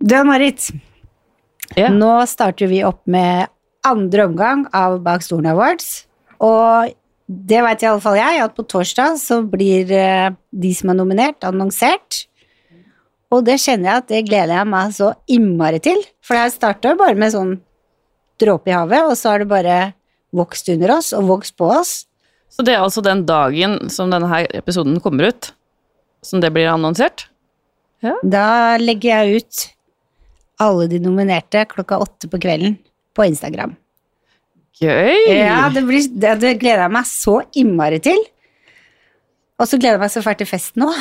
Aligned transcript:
Du, 0.00 0.16
Marit. 0.24 0.70
Ja. 1.76 1.90
Nå 1.92 2.14
starter 2.26 2.70
vi 2.70 2.80
opp 2.88 3.02
med 3.04 3.50
andre 3.84 4.24
omgang 4.24 4.64
av 4.72 4.96
Bak 5.04 5.20
stolen 5.22 5.50
Awards. 5.52 6.06
Og 6.40 6.94
det 7.28 7.58
vet 7.66 7.82
i 7.84 7.88
alle 7.90 8.00
fall 8.00 8.16
jeg, 8.16 8.38
at 8.40 8.54
på 8.56 8.64
torsdag 8.64 9.18
så 9.20 9.42
blir 9.44 9.90
eh, 9.92 10.30
de 10.32 10.70
som 10.74 10.90
er 10.90 10.96
nominert, 10.98 11.44
annonsert. 11.44 12.22
Og 13.30 13.44
det 13.46 13.58
kjenner 13.62 13.90
jeg 13.90 14.02
at 14.02 14.08
det 14.10 14.22
gleder 14.26 14.56
jeg 14.56 14.68
meg 14.72 14.94
så 14.96 15.10
innmari 15.30 15.82
til. 15.84 16.00
For 16.24 16.34
det 16.34 16.46
her 16.46 16.54
starta 16.54 16.94
bare 16.98 17.18
med 17.20 17.34
sånn 17.34 17.52
dråpe 18.40 18.72
i 18.72 18.74
havet, 18.74 19.04
og 19.04 19.18
så 19.20 19.34
har 19.34 19.44
det 19.44 19.50
bare 19.50 19.76
vokst 20.32 20.70
under 20.72 20.94
oss 20.96 21.10
og 21.16 21.28
vokst 21.28 21.58
på 21.60 21.68
oss. 21.74 21.92
Så 22.50 22.64
det 22.66 22.72
er 22.72 22.86
altså 22.86 23.04
den 23.04 23.26
dagen 23.28 23.76
som 23.92 24.10
denne 24.10 24.30
her 24.32 24.48
episoden 24.56 24.96
kommer 25.04 25.28
ut, 25.28 25.50
som 26.24 26.40
det 26.40 26.50
blir 26.56 26.72
annonsert? 26.72 27.28
Da 28.24 28.80
legger 28.80 29.20
jeg 29.20 29.44
ut 29.44 29.60
alle 30.60 30.88
de 30.90 30.98
nominerte 31.02 31.64
klokka 31.70 31.98
åtte 32.04 32.28
på 32.30 32.40
kvelden 32.42 32.76
på 33.16 33.26
Instagram. 33.28 33.72
Gøy! 34.80 35.16
Ja, 35.36 35.66
det, 35.72 35.82
blir, 35.84 36.04
det, 36.08 36.34
det 36.40 36.54
gleder 36.60 36.86
jeg 36.86 36.94
meg 36.94 37.08
så 37.08 37.40
innmari 37.60 37.98
til. 38.04 38.20
Og 39.60 39.68
så 39.68 39.76
gleder 39.76 39.98
jeg 39.98 40.04
meg 40.06 40.12
så 40.14 40.22
fælt 40.24 40.40
til 40.40 40.48
festen 40.48 40.86
òg. 40.86 41.00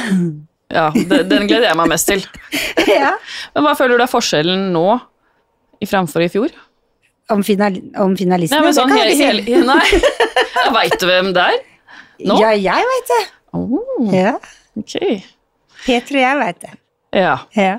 Ja, 0.70 0.89
det, 0.93 1.21
den 1.31 1.48
gleder 1.49 1.70
jeg 1.71 1.77
meg 1.79 1.87
mest 1.93 2.09
til. 2.11 2.25
ja. 2.91 3.13
Men 3.55 3.65
hva 3.65 3.75
føler 3.79 3.98
du 3.98 4.03
er 4.05 4.11
forskjellen 4.11 4.67
nå 4.75 4.85
i 5.79 5.87
framfor 5.89 6.26
i 6.26 6.29
fjor? 6.34 6.51
Om, 7.29 7.43
final, 7.45 7.77
om 8.01 8.15
Nei, 8.17 8.39
men 8.49 8.73
sånn 8.73 8.91
hele, 8.91 9.13
jeg 9.13 9.41
ikke 9.43 9.59
hele, 9.59 9.65
Nei, 9.70 9.99
veit 10.77 10.95
du 10.99 11.05
hvem 11.07 11.29
det 11.35 11.43
er? 11.45 11.59
Nå? 12.26 12.39
Ja, 12.41 12.51
jeg 12.57 12.87
veit 12.89 13.12
det. 13.13 13.20
Oh, 13.55 14.09
Ja. 14.13 14.34
ok. 14.77 14.95
Peter 15.85 16.17
og 16.17 16.23
jeg 16.26 16.39
veit 16.41 16.59
det. 16.65 16.73
Ja. 17.15 17.35
Ja. 17.55 17.77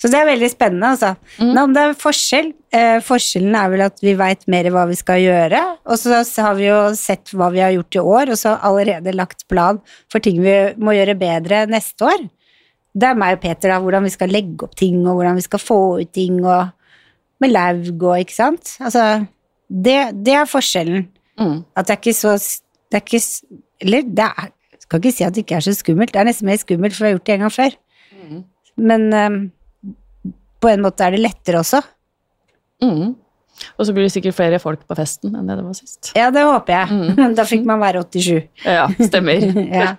Så 0.00 0.08
det 0.08 0.16
er 0.16 0.28
veldig 0.30 0.48
spennende, 0.52 0.92
altså. 0.94 1.14
Mm. 1.38 1.52
Nå, 1.52 1.64
om 1.66 1.76
det 1.76 1.82
er 1.84 1.96
forskjell 2.00 2.50
eh, 2.76 2.98
Forskjellen 3.04 3.56
er 3.58 3.70
vel 3.72 3.84
at 3.84 4.02
vi 4.04 4.14
veit 4.18 4.46
mer 4.50 4.70
hva 4.72 4.86
vi 4.88 4.96
skal 4.98 5.20
gjøre, 5.22 5.60
og 5.84 6.00
så 6.00 6.22
har 6.46 6.58
vi 6.58 6.68
jo 6.68 6.80
sett 6.98 7.34
hva 7.36 7.50
vi 7.52 7.62
har 7.64 7.74
gjort 7.74 7.98
i 7.98 8.04
år, 8.16 8.32
og 8.32 8.40
så 8.40 8.56
allerede 8.56 9.16
lagt 9.16 9.46
plan 9.50 9.80
for 10.12 10.24
ting 10.24 10.40
vi 10.44 10.56
må 10.80 10.96
gjøre 10.96 11.18
bedre 11.20 11.64
neste 11.70 12.08
år. 12.08 12.28
Det 12.90 13.06
er 13.06 13.18
meg 13.18 13.36
og 13.36 13.42
Peter, 13.44 13.70
da, 13.70 13.78
hvordan 13.82 14.06
vi 14.08 14.14
skal 14.14 14.32
legge 14.34 14.66
opp 14.66 14.74
ting, 14.78 15.02
og 15.04 15.20
hvordan 15.20 15.38
vi 15.38 15.46
skal 15.46 15.62
få 15.62 15.80
ut 16.00 16.12
ting, 16.16 16.40
og 16.42 16.72
med 17.40 17.54
laug 17.54 18.02
og 18.02 18.18
ikke 18.20 18.36
sant. 18.36 18.74
Altså, 18.82 19.24
det, 19.70 19.98
det 20.26 20.34
er 20.36 20.48
forskjellen. 20.50 21.06
Mm. 21.40 21.60
At 21.76 21.88
det 21.88 21.94
er 21.94 22.00
ikke 22.02 22.12
så 22.18 22.32
Det 22.90 22.98
er 22.98 23.04
ikke 23.06 23.20
Eller 23.80 24.02
det 24.02 24.26
er 24.26 24.50
Skal 24.82 24.98
ikke 24.98 25.12
si 25.14 25.24
at 25.24 25.32
det 25.32 25.44
ikke 25.44 25.54
er 25.56 25.64
så 25.64 25.72
skummelt, 25.72 26.12
det 26.12 26.20
er 26.20 26.26
nesten 26.26 26.48
mer 26.50 26.58
skummelt, 26.60 26.92
for 26.96 27.04
vi 27.04 27.08
har 27.08 27.14
gjort 27.14 27.26
det 27.26 27.34
en 27.34 27.44
gang 27.44 27.52
før. 27.54 27.76
Men 28.76 29.12
ehm, 29.14 29.38
på 30.60 30.68
en 30.70 30.82
måte 30.84 31.06
er 31.06 31.16
det 31.16 31.22
lettere 31.24 31.60
også. 31.62 31.80
Mm. 32.84 33.10
Og 33.76 33.84
så 33.84 33.92
blir 33.92 34.06
det 34.06 34.12
sikkert 34.14 34.36
flere 34.38 34.56
folk 34.62 34.86
på 34.88 34.96
festen 34.96 35.34
enn 35.36 35.48
det 35.50 35.58
det 35.58 35.64
var 35.66 35.74
sist. 35.76 36.12
Ja, 36.16 36.30
det 36.32 36.46
håper 36.48 36.72
jeg. 36.78 37.16
Da 37.36 37.44
fikk 37.48 37.66
man 37.68 37.82
være 37.82 38.00
87. 38.06 38.38
Ja, 38.64 38.86
stemmer. 39.04 39.44
ja. 39.80 39.90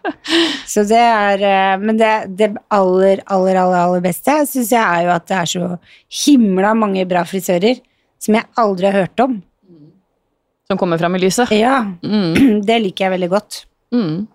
Så 0.69 0.81
det 0.89 0.97
er 1.01 1.43
eh, 1.45 1.75
Men 1.83 1.99
det, 1.99 2.09
det 2.39 2.49
aller, 2.73 3.21
aller, 3.27 3.59
aller, 3.61 3.77
aller 3.83 4.01
beste 4.07 4.39
syns 4.49 4.73
jeg 4.73 4.81
er 4.81 5.05
jo 5.05 5.13
at 5.13 5.27
det 5.29 5.37
er 5.43 5.51
så 5.53 5.69
himla 6.23 6.73
mange 6.77 7.05
bra 7.09 7.21
frisører 7.29 7.77
som 8.21 8.37
jeg 8.37 8.49
aldri 8.61 8.89
har 8.89 8.99
hørt 9.03 9.25
om. 9.27 9.39
Som 10.69 10.77
kommer 10.81 10.97
fram 11.01 11.17
i 11.17 11.23
lyset. 11.25 11.53
Ja, 11.53 11.83
Mm. 12.01 12.61
det 12.67 12.81
liker 12.81 13.05
jeg 13.09 13.17
veldig 13.19 13.29
godt. 13.37 13.63
Mm. 13.93 14.25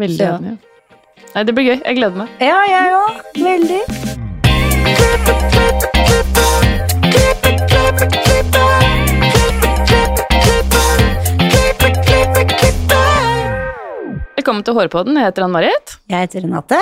Veldig 0.00 0.28
enig. 0.32 0.56
Nei, 1.34 1.44
det 1.48 1.54
blir 1.56 1.70
gøy. 1.72 1.78
Jeg 1.84 2.00
gleder 2.00 2.24
meg. 2.24 2.34
Ja, 2.40 2.58
jeg 2.72 2.98
òg. 3.02 3.24
Veldig. 3.44 4.21
Velkommen 14.36 14.64
til 14.66 14.74
Hårpodden. 14.76 15.16
Jeg 15.18 15.28
heter 15.30 15.44
Ann-Marit. 15.46 15.92
Jeg 16.10 16.26
heter 16.26 16.42
Renate. 16.44 16.78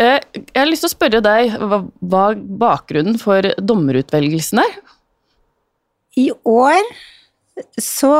Eh, 0.00 0.18
Jeg 0.34 0.56
har 0.56 0.66
lyst 0.70 0.82
til 0.86 0.90
å 0.90 0.94
spørre 0.94 1.20
deg 1.24 1.52
hva, 1.60 1.78
hva 2.02 2.24
bakgrunnen 2.64 3.18
for 3.20 3.46
dommerutvelgelsen 3.58 4.62
er. 4.64 4.72
I 6.18 6.28
år 6.48 6.80
så 7.78 8.10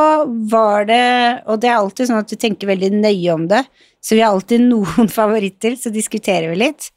var 0.50 0.84
det 0.86 1.42
Og 1.50 1.58
det 1.62 1.68
er 1.70 1.78
alltid 1.80 2.06
sånn 2.06 2.20
at 2.22 2.30
vi 2.30 2.38
tenker 2.38 2.70
veldig 2.70 2.90
nøye 2.94 3.32
om 3.34 3.48
det, 3.50 3.64
så 4.02 4.14
vi 4.14 4.22
har 4.22 4.34
alltid 4.34 4.62
noen 4.68 5.08
favoritter, 5.18 5.74
så 5.80 5.90
diskuterer 5.94 6.52
vi 6.52 6.60
litt. 6.66 6.90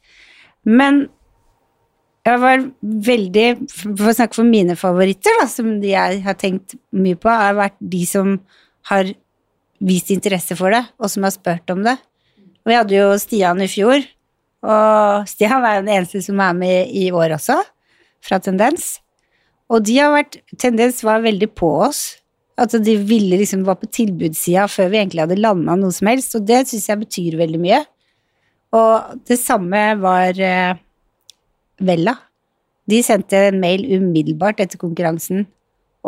Men 0.66 1.06
jeg 2.28 2.40
var 2.42 2.64
veldig 2.82 3.46
For 3.72 4.10
å 4.10 4.16
snakke 4.16 4.36
for 4.36 4.48
mine 4.48 4.76
favoritter, 4.78 5.38
da, 5.40 5.46
som 5.48 5.70
jeg 5.84 6.20
har 6.24 6.36
tenkt 6.40 6.76
mye 6.92 7.16
på, 7.16 7.30
har 7.30 7.56
vært 7.56 7.78
de 7.80 8.02
som 8.08 8.36
har 8.90 9.14
vist 9.78 10.10
interesse 10.10 10.56
for 10.58 10.74
det, 10.74 10.82
og 10.98 11.10
som 11.12 11.24
har 11.24 11.32
spurt 11.34 11.72
om 11.72 11.84
det. 11.86 11.96
Og 12.64 12.72
vi 12.72 12.76
hadde 12.76 12.96
jo 12.96 13.10
Stian 13.20 13.62
i 13.62 13.68
fjor, 13.70 14.02
og 14.66 15.28
Stian 15.30 15.64
er 15.64 15.78
jo 15.78 15.84
den 15.86 15.94
eneste 15.94 16.22
som 16.24 16.40
er 16.42 16.56
med 16.56 16.94
i 16.96 17.08
år 17.14 17.36
også, 17.38 17.60
fra 18.24 18.40
Tendens. 18.42 18.96
Og 19.70 19.84
de 19.86 19.98
har 20.00 20.12
vært 20.12 20.40
Tendens 20.58 21.04
var 21.06 21.22
veldig 21.24 21.50
på 21.56 21.70
oss. 21.86 22.02
At 22.58 22.72
de 22.82 22.96
ville 23.06 23.38
liksom 23.38 23.62
var 23.62 23.76
på 23.78 23.86
tilbudssida 23.94 24.64
før 24.66 24.88
vi 24.90 24.98
egentlig 24.98 25.22
hadde 25.22 25.38
landa 25.38 25.76
noe 25.78 25.94
som 25.94 26.08
helst, 26.10 26.34
og 26.34 26.46
det 26.48 26.64
syns 26.66 26.88
jeg 26.90 27.00
betyr 27.04 27.36
veldig 27.38 27.60
mye. 27.62 27.84
Og 28.76 29.20
det 29.28 29.38
samme 29.40 29.82
var 30.02 30.40
eh, 30.44 30.80
Vella. 31.80 32.14
De 32.88 33.00
sendte 33.04 33.48
en 33.48 33.60
mail 33.60 33.84
umiddelbart 33.96 34.60
etter 34.64 34.80
konkurransen 34.80 35.46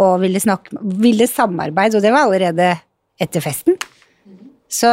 og 0.01 0.21
ville, 0.23 0.41
snakke, 0.41 0.77
ville 0.81 1.27
samarbeide, 1.29 1.99
og 1.99 2.05
det 2.05 2.13
var 2.15 2.25
allerede 2.27 2.71
etter 3.21 3.45
festen. 3.45 3.77
Så, 4.71 4.89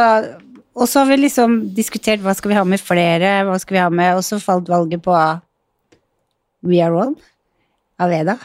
og 0.76 0.88
så 0.90 1.02
har 1.02 1.12
vi 1.12 1.20
liksom 1.22 1.60
diskutert 1.76 2.20
hva 2.24 2.34
skal 2.36 2.52
vi 2.52 2.58
ha 2.58 2.64
med 2.68 2.82
flere, 2.82 3.38
hva 3.48 3.56
skal 3.62 3.78
vi 3.78 3.82
ha 3.84 3.88
med, 3.94 4.18
og 4.18 4.26
så 4.26 4.40
falt 4.42 4.68
valget 4.68 5.04
på 5.04 5.14
We 6.66 6.82
Are 6.84 6.92
One 6.92 7.16
av 8.02 8.12
Eda. 8.12 8.36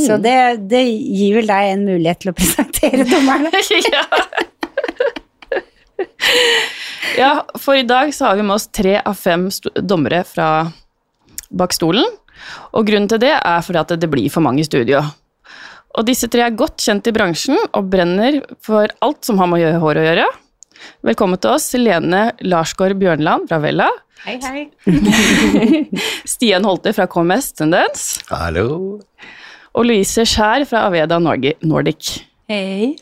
Så 0.00 0.16
det, 0.22 0.36
det 0.70 0.84
gir 0.86 1.40
vel 1.40 1.50
deg 1.50 1.72
en 1.74 1.82
mulighet 1.88 2.22
til 2.22 2.32
å 2.32 2.36
presentere 2.36 3.08
dommerne. 3.14 3.50
ja. 3.90 4.04
ja, 7.22 7.32
for 7.60 7.78
i 7.78 7.86
dag 7.86 8.12
så 8.14 8.30
har 8.30 8.38
vi 8.38 8.46
med 8.46 8.56
oss 8.56 8.68
tre 8.72 8.98
av 9.00 9.16
fem 9.18 9.48
dommere 9.80 10.22
fra 10.28 10.48
bak 11.50 11.74
stolen. 11.76 12.06
Og 12.76 12.86
grunnen 12.88 13.08
til 13.10 13.20
det 13.22 13.34
er 13.36 13.64
fordi 13.64 13.82
at 13.82 13.96
det 14.00 14.10
blir 14.10 14.30
for 14.32 14.44
mange 14.44 14.62
i 14.64 14.68
studio. 14.68 15.02
Og 15.98 16.06
disse 16.06 16.28
tre 16.30 16.44
er 16.46 16.54
godt 16.54 16.78
kjent 16.84 17.08
i 17.10 17.14
bransjen 17.14 17.58
og 17.74 17.88
brenner 17.90 18.40
for 18.62 18.90
alt 19.02 19.26
som 19.26 19.40
har 19.42 19.50
med 19.50 19.80
hår 19.82 20.00
å 20.00 20.06
gjøre. 20.06 20.28
Velkommen 21.04 21.40
til 21.40 21.56
oss, 21.56 21.66
Lene 21.76 22.30
Larsgaard 22.46 22.96
Bjørnland 23.00 23.50
fra 23.50 23.58
Vella. 23.60 23.90
Hei, 24.24 24.36
hei. 24.44 24.64
Stian 26.30 26.66
Holte 26.68 26.92
fra 26.96 27.08
KMS 27.10 27.52
Tendens. 27.58 28.08
Hallo. 28.30 29.00
Og 29.70 29.86
Louise 29.86 30.26
Skjær 30.28 30.66
fra 30.68 30.86
Aveda 30.88 31.20
Nordic. 31.20 32.18
Hei. 32.50 32.96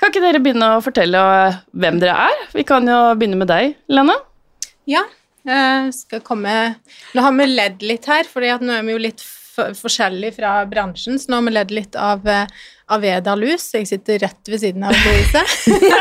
Kan 0.00 0.12
ikke 0.12 0.22
dere 0.24 0.40
begynne 0.44 0.74
å 0.76 0.82
fortelle 0.84 1.20
hvem 1.72 2.00
dere 2.02 2.16
er? 2.28 2.42
Vi 2.52 2.64
kan 2.68 2.86
jo 2.88 2.98
begynne 3.16 3.38
med 3.40 3.48
deg, 3.50 3.76
Lene. 3.92 4.16
Ja, 4.86 5.02
jeg 5.46 5.94
skal 5.94 6.22
komme 6.26 6.52
Nå 7.14 7.22
har 7.24 7.34
vi 7.34 7.46
ledd 7.48 7.82
litt 7.86 8.06
her, 8.10 8.28
for 8.28 8.44
nå 8.44 8.74
er 8.76 8.86
vi 8.86 8.94
jo 8.94 9.02
litt 9.02 9.24
forskjellig 9.56 10.34
fra 10.36 10.58
bransjen, 10.68 11.16
så 11.16 11.30
nå 11.30 11.38
har 11.38 11.46
vi 11.46 11.54
ledd 11.54 11.70
litt 11.72 11.96
av 11.96 12.26
uh, 12.28 12.44
Aveda 12.92 13.34
Lus. 13.38 13.70
Jeg 13.74 13.88
sitter 13.88 14.20
rett 14.26 14.50
ved 14.50 14.60
siden 14.62 14.84
av 14.84 14.92
Louise. 14.92 15.42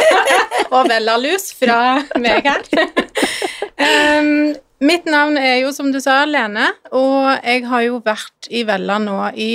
og 0.75 0.89
Vella 0.89 1.16
Lus 1.22 1.50
fra 1.56 1.79
meg 2.19 2.50
her. 2.50 2.67
um, 4.19 4.51
mitt 4.83 5.07
navn 5.07 5.39
er 5.39 5.62
jo, 5.63 5.72
som 5.75 5.91
du 5.94 6.01
sa, 6.03 6.24
Lene, 6.27 6.68
og 6.91 7.31
jeg 7.39 7.63
har 7.71 7.88
jo 7.88 8.01
vært 8.06 8.51
i 8.51 8.65
Vella 8.68 9.00
nå 9.01 9.21
i 9.39 9.51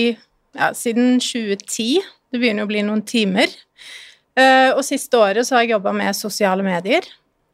ja, 0.56 0.72
siden 0.76 1.18
2010. 1.20 2.00
Det 2.30 2.40
begynner 2.40 2.66
å 2.66 2.70
bli 2.70 2.86
noen 2.86 3.04
timer. 3.06 3.52
Eh, 4.40 4.70
og 4.74 4.84
siste 4.86 5.18
året 5.18 5.46
så 5.46 5.56
har 5.56 5.66
jeg 5.66 5.74
jobba 5.74 5.92
med 5.96 6.16
sosiale 6.16 6.64
medier. 6.64 7.06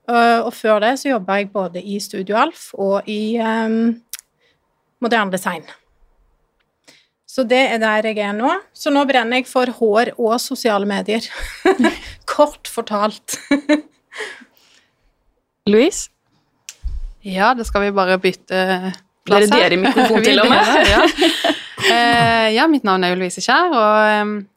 Eh, 0.06 0.38
og 0.38 0.52
før 0.54 0.80
det 0.84 0.94
så 1.00 1.10
jobba 1.14 1.40
jeg 1.40 1.50
både 1.54 1.82
i 1.82 1.98
Studio 2.02 2.38
Alf 2.38 2.68
og 2.78 3.08
i 3.10 3.38
um, 3.42 3.96
moderne 5.02 5.34
design. 5.34 5.66
Så 7.26 7.44
det 7.44 7.62
er 7.74 7.80
der 7.82 8.06
jeg 8.06 8.22
er 8.24 8.36
nå. 8.36 8.52
Så 8.72 8.92
nå 8.94 9.02
brenner 9.08 9.42
jeg 9.42 9.48
for 9.50 9.68
hår 9.80 10.14
og 10.16 10.38
sosiale 10.40 10.86
medier. 10.88 11.26
Kort 12.36 12.70
fortalt. 12.70 13.36
Louise? 15.70 16.08
Ja, 17.26 17.52
da 17.58 17.66
skal 17.66 17.88
vi 17.88 17.94
bare 17.94 18.20
bytte 18.22 18.62
plass 19.26 19.50
her. 19.50 19.66
deler 19.66 19.82
mikrofon 19.82 20.24
til 20.28 20.40
og 20.40 20.48
med. 20.48 20.70
Ja. 20.86 21.02
Eh, 21.86 22.54
ja, 22.54 22.66
mitt 22.70 22.86
navn 22.86 23.04
er 23.04 23.12
jo 23.12 23.18
Louise 23.20 23.42
Kjær, 23.42 23.74
og 23.74 24.12
ehm, 24.12 24.36
eh, 24.38 24.55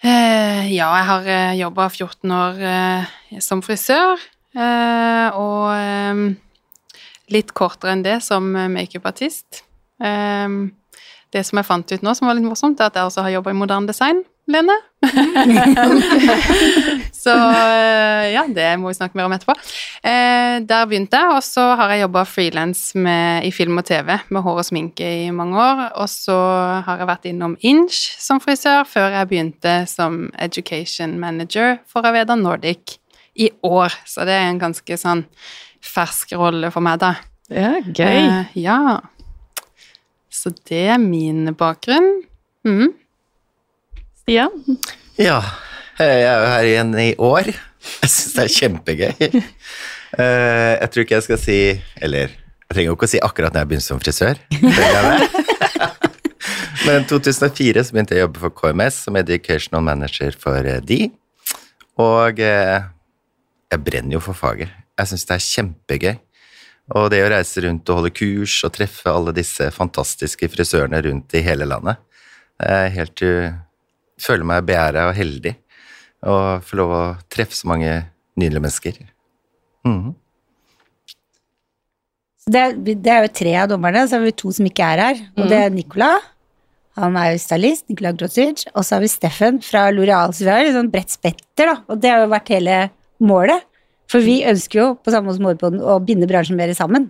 ja, 0.00 0.86
jeg 0.96 1.06
har 1.10 1.26
uh, 1.28 1.58
jobba 1.58 1.88
14 1.90 2.30
år 2.32 2.60
eh, 2.64 3.40
som 3.44 3.60
frisør, 3.60 4.22
eh, 4.56 5.36
og 5.36 6.30
litt 7.30 7.52
kortere 7.54 7.94
enn 7.94 8.04
det 8.06 8.18
som 8.24 8.48
eh, 8.56 8.70
makeupartist. 8.72 9.62
Det 10.00 11.42
som 11.46 11.60
jeg 11.60 11.68
fant 11.68 11.92
ut 11.92 12.02
nå 12.02 12.14
som 12.16 12.26
var 12.26 12.38
litt 12.38 12.48
morsomt, 12.48 12.80
er 12.80 12.88
at 12.88 12.96
jeg 12.96 13.10
også 13.10 13.26
har 13.26 13.34
jobba 13.36 13.52
i 13.52 13.58
moderne 13.60 13.90
design, 13.90 14.22
Lene. 14.50 14.74
så 17.22 17.32
eh, 17.32 18.32
ja, 18.32 18.44
det 18.48 18.78
må 18.80 18.90
vi 18.90 18.96
snakke 18.96 19.18
mer 19.18 19.28
om 19.28 19.34
etterpå. 19.36 19.54
Eh, 20.02 20.56
der 20.66 20.88
begynte 20.90 21.20
jeg, 21.20 21.36
og 21.36 21.44
så 21.46 21.66
har 21.78 21.92
jeg 21.92 22.02
jobba 22.04 22.24
frilans 22.28 22.82
i 22.96 23.52
film 23.54 23.80
og 23.80 23.86
TV 23.88 24.16
med 24.28 24.44
hår 24.46 24.62
og 24.62 24.66
sminke 24.66 25.10
i 25.26 25.30
mange 25.34 25.60
år. 25.60 25.84
Og 26.02 26.08
så 26.10 26.38
har 26.86 27.02
jeg 27.02 27.10
vært 27.12 27.30
innom 27.30 27.56
Inch 27.60 28.00
som 28.18 28.42
frisør 28.42 28.88
før 28.88 29.18
jeg 29.18 29.30
begynte 29.30 29.74
som 29.90 30.24
education 30.38 31.18
manager 31.22 31.78
for 31.90 32.08
Aveda 32.08 32.38
Nordic 32.38 32.98
i 33.38 33.50
år. 33.62 33.94
Så 34.06 34.26
det 34.28 34.36
er 34.36 34.48
en 34.48 34.62
ganske 34.62 35.00
sånn 35.00 35.26
fersk 35.80 36.34
rolle 36.38 36.72
for 36.74 36.84
meg, 36.84 37.00
da. 37.02 37.14
Ja, 37.50 37.74
gøy. 37.82 38.18
Eh, 38.20 38.58
ja. 38.62 39.00
Så 40.30 40.52
det 40.68 40.86
er 40.94 41.00
min 41.02 41.48
bakgrunn. 41.58 42.20
Mm. 42.66 42.92
Stian? 44.30 44.52
Ja, 45.18 45.40
jeg 45.98 46.20
er 46.22 46.36
jo 46.38 46.50
her 46.52 46.66
igjen 46.68 46.92
i 47.02 47.08
år. 47.18 47.48
Jeg 47.50 48.10
syns 48.12 48.36
det 48.36 48.44
er 48.44 48.52
kjempegøy. 48.54 49.40
Eh, 50.10 50.72
jeg 50.74 50.90
tror 50.90 51.04
ikke 51.04 51.14
jeg 51.14 51.22
skal 51.22 51.38
si 51.38 51.56
Eller 52.02 52.32
jeg 52.32 52.72
trenger 52.72 52.88
jo 52.88 52.94
ikke 52.96 53.06
å 53.06 53.10
si 53.12 53.20
akkurat 53.22 53.54
når 53.54 53.62
jeg 53.62 53.68
begynte 53.70 53.88
som 53.88 54.00
frisør. 54.02 54.40
Men 56.86 57.04
i 57.04 57.06
2004 57.06 57.84
så 57.86 57.94
begynte 57.94 58.16
jeg 58.16 58.22
å 58.22 58.24
jobbe 58.24 58.42
for 58.42 58.54
KMS 58.58 58.98
som 59.04 59.18
educational 59.20 59.84
manager 59.86 60.34
for 60.38 60.66
eh, 60.66 60.82
de. 60.82 61.00
Og 62.02 62.42
eh, 62.42 62.78
jeg 63.70 63.84
brenner 63.86 64.18
jo 64.18 64.22
for 64.28 64.38
faget. 64.38 64.70
Jeg 64.98 65.10
syns 65.10 65.26
det 65.26 65.40
er 65.40 65.46
kjempegøy. 65.46 66.14
Og 66.98 67.10
det 67.14 67.22
å 67.22 67.32
reise 67.34 67.66
rundt 67.66 67.90
og 67.90 68.00
holde 68.00 68.16
kurs 68.18 68.60
og 68.66 68.74
treffe 68.78 69.10
alle 69.10 69.34
disse 69.34 69.70
fantastiske 69.74 70.50
frisørene 70.54 71.02
rundt 71.06 71.38
i 71.38 71.46
hele 71.46 71.70
landet 71.70 72.02
det 72.60 72.72
er 72.76 72.90
helt 72.92 73.22
føler 74.20 74.46
meg 74.46 74.66
beæra 74.68 75.08
og 75.10 75.16
heldig 75.18 75.54
å 76.20 76.34
få 76.64 76.80
lov 76.80 76.96
å 76.96 77.04
treffe 77.32 77.56
så 77.56 77.70
mange 77.70 77.92
nydelige 78.40 78.64
mennesker. 78.64 78.98
Mm. 79.88 80.10
Det, 82.50 82.64
det 82.90 83.12
er 83.12 83.24
jo 83.24 83.32
tre 83.40 83.54
av 83.62 83.70
dommerne, 83.70 84.04
så 84.08 84.18
har 84.18 84.26
vi 84.26 84.36
to 84.36 84.52
som 84.54 84.66
ikke 84.68 84.92
er 84.94 85.02
her. 85.04 85.24
Og 85.38 85.50
det 85.50 85.58
er 85.64 85.72
Nicola. 85.74 86.10
Han 86.98 87.16
er 87.16 87.34
jo 87.34 87.42
stylist, 87.42 87.86
Nicola 87.88 88.12
Grodzic. 88.16 88.66
Og 88.74 88.84
så 88.84 88.96
har 88.96 89.04
vi 89.04 89.10
Steffen 89.12 89.60
fra 89.64 89.86
Loreal. 89.94 90.34
Så 90.34 90.44
vi 90.44 90.52
har 90.52 90.64
et 90.64 90.76
sånn 90.76 90.90
bredt 90.92 91.14
spetter, 91.14 91.70
da. 91.70 91.76
Og 91.88 92.00
det 92.02 92.10
har 92.12 92.24
jo 92.24 92.32
vært 92.32 92.52
hele 92.52 92.78
målet. 93.22 93.64
For 94.10 94.24
vi 94.24 94.40
ønsker 94.48 94.80
jo 94.80 94.86
på 94.98 95.12
samme 95.14 95.30
måte 95.30 95.38
som 95.38 95.46
Hårpodden 95.46 95.84
å 95.86 96.00
binde 96.02 96.28
bransjen 96.30 96.58
mer 96.58 96.72
sammen. 96.74 97.08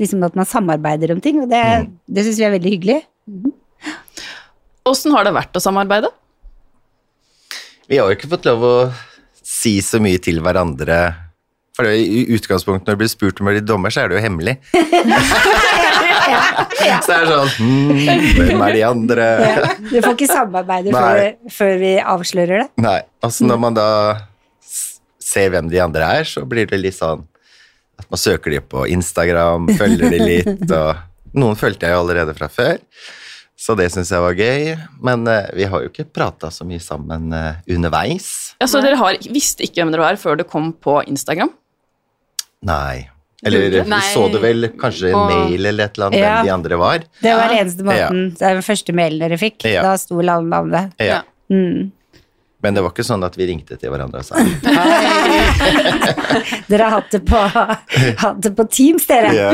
Liksom 0.00 0.22
at 0.24 0.38
man 0.38 0.48
samarbeider 0.48 1.12
om 1.12 1.20
ting, 1.20 1.42
og 1.42 1.50
det, 1.50 1.60
det 2.08 2.24
syns 2.24 2.38
vi 2.40 2.46
er 2.46 2.54
veldig 2.54 2.72
hyggelig. 2.72 3.00
Åssen 4.88 5.12
har 5.12 5.26
det 5.26 5.34
vært 5.36 5.58
å 5.58 5.62
samarbeide? 5.62 6.08
Vi 7.90 7.98
har 7.98 8.06
jo 8.06 8.14
ikke 8.14 8.30
fått 8.30 8.46
lov 8.46 8.62
å 8.62 8.74
si 9.42 9.80
så 9.82 9.98
mye 10.02 10.20
til 10.22 10.38
hverandre. 10.44 11.00
For 11.74 11.88
det, 11.88 11.96
I 11.98 12.26
utgangspunktet 12.36 12.86
når 12.86 12.96
du 12.96 13.02
blir 13.02 13.10
spurt 13.10 13.40
om 13.42 13.50
å 13.50 13.54
bli 13.54 13.64
dommer, 13.66 13.90
så 13.90 14.04
er 14.04 14.12
det 14.12 14.20
jo 14.20 14.24
hemmelig. 14.28 14.56
Så 17.04 17.10
det 17.10 17.16
er 17.16 17.28
sånn 17.28 17.50
hmm, 17.58 17.90
Hvem 18.36 18.62
er 18.64 18.74
de 18.76 18.82
andre? 18.86 19.26
Ja, 19.42 19.70
du 19.82 19.96
får 20.04 20.14
ikke 20.14 20.28
samarbeide 20.30 20.94
før, 20.94 21.22
før 21.52 21.74
vi 21.80 21.92
avslører 21.98 22.62
det. 22.62 22.68
Nei, 22.84 22.98
altså 23.24 23.48
når 23.48 23.62
man 23.64 23.78
da 23.78 23.88
ser 25.30 25.52
hvem 25.54 25.70
de 25.70 25.80
andre 25.82 26.08
er, 26.20 26.28
så 26.28 26.44
blir 26.48 26.68
det 26.70 26.80
litt 26.80 26.96
sånn 26.96 27.26
at 28.00 28.06
man 28.08 28.20
søker 28.20 28.54
de 28.54 28.62
på 28.64 28.86
Instagram, 28.90 29.68
følger 29.78 30.14
de 30.14 30.20
litt, 30.22 30.64
og 30.78 31.36
noen 31.36 31.58
fulgte 31.58 31.88
jeg 31.88 31.94
jo 31.94 32.04
allerede 32.04 32.34
fra 32.38 32.48
før, 32.50 32.80
så 33.60 33.76
det 33.76 33.90
syns 33.92 34.10
jeg 34.14 34.24
var 34.24 34.36
gøy. 34.38 34.72
Men 35.04 35.26
uh, 35.28 35.50
vi 35.56 35.68
har 35.68 35.84
jo 35.84 35.90
ikke 35.92 36.08
prata 36.08 36.48
så 36.54 36.64
mye 36.68 36.80
sammen 36.80 37.28
uh, 37.36 37.60
underveis. 37.68 38.30
Ja, 38.60 38.68
så 38.70 38.80
dere 38.84 38.96
har, 39.00 39.18
visste 39.32 39.66
ikke 39.66 39.82
hvem 39.82 39.92
dere 39.92 40.06
var 40.06 40.20
før 40.20 40.40
det 40.40 40.48
kom 40.48 40.72
på 40.72 41.00
Instagram? 41.10 41.52
Nei. 42.66 43.08
Eller 43.44 43.84
Nei. 43.88 44.00
så 44.12 44.26
det 44.32 44.40
vel 44.42 44.68
kanskje 44.80 45.08
i 45.08 45.12
en 45.16 45.30
mail 45.30 45.68
eller 45.70 45.86
et 45.88 45.96
eller 45.96 46.10
annet, 46.10 46.20
Ja. 46.20 46.32
hvem 46.34 46.48
de 46.48 46.52
andre 46.52 46.76
var. 46.80 47.04
Det 47.22 47.32
var 47.36 47.54
Ja. 47.54 47.60
eneste 47.62 47.86
måten. 47.88 48.18
Det 48.36 48.42
er 48.42 48.58
den 48.58 48.66
første 48.66 48.92
mailen 48.92 49.22
dere 49.24 49.38
fikk. 49.40 49.64
Ja. 49.64 49.82
Da 49.82 49.94
sto 49.96 50.20
navnet. 50.20 50.92
Ja. 51.00 51.06
Ja. 51.06 51.22
Mm. 51.48 51.90
Men 52.62 52.74
det 52.76 52.82
var 52.84 52.90
ikke 52.92 53.04
sånn 53.08 53.24
at 53.24 53.36
vi 53.40 53.46
ringte 53.48 53.76
til 53.80 53.88
hverandre 53.92 54.20
og 54.20 54.26
sa 54.26 54.34
Dere 56.70 56.82
har 56.86 56.92
hatt 56.98 57.10
det 57.14 57.20
på, 57.26 57.38
hatt 58.20 58.40
det 58.44 58.50
på 58.58 58.64
Teams, 58.70 59.06
dere. 59.08 59.30
ja. 59.34 59.48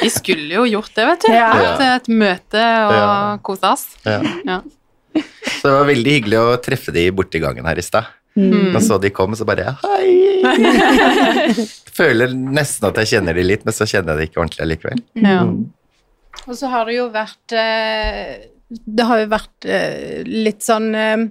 Vi 0.00 0.08
skulle 0.12 0.54
jo 0.56 0.64
gjort 0.68 0.94
det, 0.96 1.04
vet 1.10 1.20
du. 1.26 1.32
Ja. 1.34 1.48
Hatt 1.54 1.80
et 1.86 2.08
møte 2.12 2.62
og 2.86 2.92
Ja. 2.96 3.38
kose 3.44 3.66
oss. 3.74 3.84
Ja. 4.06 4.20
Ja. 4.48 4.58
Så 5.60 5.68
det 5.68 5.74
var 5.74 5.86
veldig 5.90 6.12
hyggelig 6.16 6.38
å 6.40 6.56
treffe 6.62 6.92
de 6.94 7.10
borti 7.12 7.38
gangen 7.42 7.66
her 7.68 7.78
i 7.78 7.82
stad. 7.84 8.04
Mm. 8.38 8.76
Og 8.78 8.82
så 8.86 8.94
de 9.02 9.10
kom, 9.10 9.34
så 9.36 9.44
bare 9.44 9.74
hei! 9.82 10.42
Føler 12.00 12.28
nesten 12.32 12.86
at 12.88 12.96
jeg 13.02 13.08
kjenner 13.16 13.34
de 13.36 13.42
litt, 13.44 13.64
men 13.66 13.74
så 13.74 13.84
kjenner 13.90 14.12
jeg 14.14 14.18
det 14.20 14.26
ikke 14.30 14.40
ordentlig 14.44 14.66
likevel. 14.70 14.98
Ja. 15.18 15.40
Og 16.46 16.54
så 16.56 16.66
har 16.72 16.82
det 16.88 16.94
jo 16.96 17.08
vært 17.12 17.52
eh, 17.58 18.30
Det 18.70 19.06
har 19.06 19.24
jo 19.24 19.30
vært 19.32 19.66
eh, 19.66 20.20
litt 20.26 20.62
sånn 20.62 20.92
eh, 20.94 21.24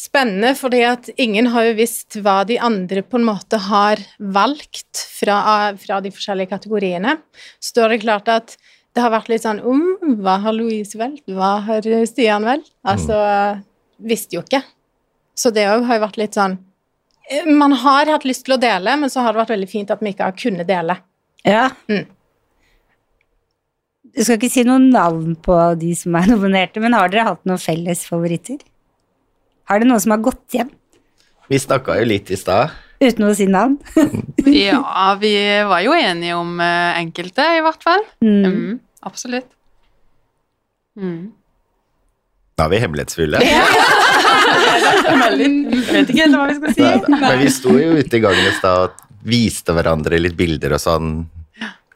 spennende, 0.00 0.54
fordi 0.56 0.82
at 0.88 1.10
ingen 1.20 1.50
har 1.52 1.68
jo 1.68 1.76
visst 1.78 2.16
hva 2.24 2.38
de 2.48 2.56
andre 2.62 3.02
på 3.04 3.20
en 3.20 3.26
måte 3.28 3.60
har 3.68 4.00
valgt 4.18 5.02
fra, 5.18 5.74
fra 5.80 6.00
de 6.04 6.12
forskjellige 6.14 6.52
kategoriene. 6.54 7.18
Så 7.60 7.76
da 7.76 7.86
er 7.86 7.96
det 7.96 8.04
klart 8.04 8.32
at 8.32 8.56
det 8.96 9.04
har 9.04 9.12
vært 9.12 9.28
litt 9.28 9.44
sånn 9.44 9.60
um, 9.60 10.16
Hva 10.24 10.38
har 10.40 10.56
Louise 10.56 10.96
valgt? 10.96 11.26
Hva 11.28 11.58
har 11.66 11.84
Stian 12.08 12.46
valgt? 12.48 12.70
Altså 12.88 13.18
Visste 13.96 14.38
jo 14.38 14.42
ikke. 14.44 14.62
Så 15.36 15.52
det 15.52 15.66
òg 15.68 15.84
har 15.88 15.98
jo 15.98 16.04
vært 16.06 16.18
litt 16.20 16.36
sånn 16.36 16.56
eh, 17.28 17.44
Man 17.44 17.76
har 17.82 18.08
hatt 18.08 18.24
lyst 18.28 18.46
til 18.46 18.56
å 18.56 18.60
dele, 18.60 18.96
men 18.96 19.12
så 19.12 19.24
har 19.24 19.34
det 19.34 19.42
vært 19.42 19.52
veldig 19.52 19.68
fint 19.68 19.92
at 19.92 20.00
vi 20.00 20.14
ikke 20.14 20.30
har 20.30 20.38
kunnet 20.40 20.68
dele. 20.68 20.96
Ja. 21.44 21.68
Mm. 21.92 22.06
Du 24.16 24.24
skal 24.24 24.38
ikke 24.38 24.48
si 24.48 24.62
noen 24.64 24.88
navn 24.94 25.34
på 25.44 25.54
de 25.80 25.92
som 25.98 26.14
er 26.16 26.30
nominerte, 26.32 26.80
men 26.82 26.96
har 26.96 27.12
dere 27.12 27.28
hatt 27.28 27.44
noen 27.48 27.60
felles 27.60 28.06
favoritter? 28.08 28.58
Har 29.68 29.82
det 29.82 29.88
noen 29.90 30.00
som 30.02 30.14
har 30.14 30.22
gått 30.24 30.54
hjem 30.54 30.70
Vi 31.50 31.58
snakka 31.60 31.98
jo 32.00 32.06
litt 32.08 32.30
i 32.32 32.38
stad. 32.38 32.70
uten 33.02 33.26
å 33.26 33.34
si 33.36 33.46
navn? 33.50 33.76
ja, 34.46 34.80
vi 35.20 35.34
var 35.68 35.82
jo 35.84 35.92
enige 35.94 36.34
om 36.38 36.60
eh, 36.64 37.00
enkelte, 37.02 37.44
i 37.58 37.62
hvert 37.66 37.82
fall. 37.84 38.02
Mm. 38.24 38.46
Mm, 38.46 38.78
absolutt. 39.04 39.50
Mm. 40.96 41.32
Da 42.56 42.64
er 42.64 42.72
vi 42.72 42.80
hemmelighetsfulle. 42.80 43.38
Vet 45.36 46.08
ikke 46.08 46.22
helt 46.22 46.38
hva 46.38 46.46
vi 46.48 46.56
skal 46.56 46.72
si. 46.72 46.80
Nei, 47.12 47.20
Men 47.20 47.42
vi 47.42 47.50
sto 47.52 47.74
jo 47.76 47.90
ute 48.00 48.16
i 48.16 48.22
gangen 48.24 48.48
i 48.48 48.54
stad 48.56 48.86
og 48.86 49.04
viste 49.28 49.74
hverandre 49.76 50.16
litt 50.22 50.38
bilder 50.38 50.72
og 50.78 50.80
sånn. 50.80 51.10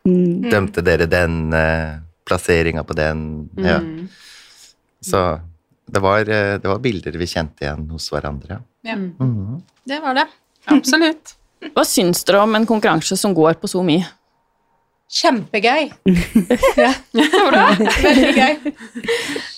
Mm. 0.04 0.50
Dømte 0.52 0.84
dere 0.84 1.06
den 1.08 1.52
uh, 1.54 1.96
plasseringa 2.30 2.86
på 2.86 2.96
den? 2.98 3.24
Ja. 3.58 3.80
Mm. 3.82 4.06
Så 5.02 5.24
det 5.90 6.00
var, 6.04 6.20
eh, 6.20 6.56
det 6.62 6.68
var 6.68 6.78
bilder 6.78 7.18
vi 7.18 7.26
kjente 7.26 7.66
igjen 7.66 7.88
hos 7.90 8.08
hverandre. 8.12 8.60
Ja. 8.86 8.96
Mm. 8.96 9.60
Det 9.84 10.00
var 10.00 10.14
det. 10.22 10.26
Absolutt. 10.70 11.34
Hva 11.74 11.84
syns 11.84 12.22
dere 12.24 12.44
om 12.46 12.54
en 12.56 12.68
konkurranse 12.68 13.18
som 13.20 13.34
går 13.36 13.58
på 13.60 13.68
SoMe? 13.68 13.98
Kjempegøy. 15.10 15.88
ja. 16.84 16.92
Veldig 17.12 18.34
gøy. 18.36 18.52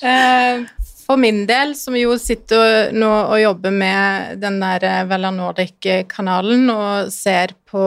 Eh, 0.09 0.63
For 1.03 1.21
min 1.21 1.43
del, 1.45 1.75
som 1.77 1.97
jo 1.99 2.15
sitter 2.17 2.95
nå 2.97 3.11
og 3.27 3.37
jobber 3.43 3.75
med 3.75 4.41
den 4.41 4.57
der 4.63 4.87
eh, 4.89 5.03
Vella 5.11 5.33
Nordic-kanalen 5.35 6.73
og 6.73 7.13
ser 7.13 7.53
på 7.69 7.85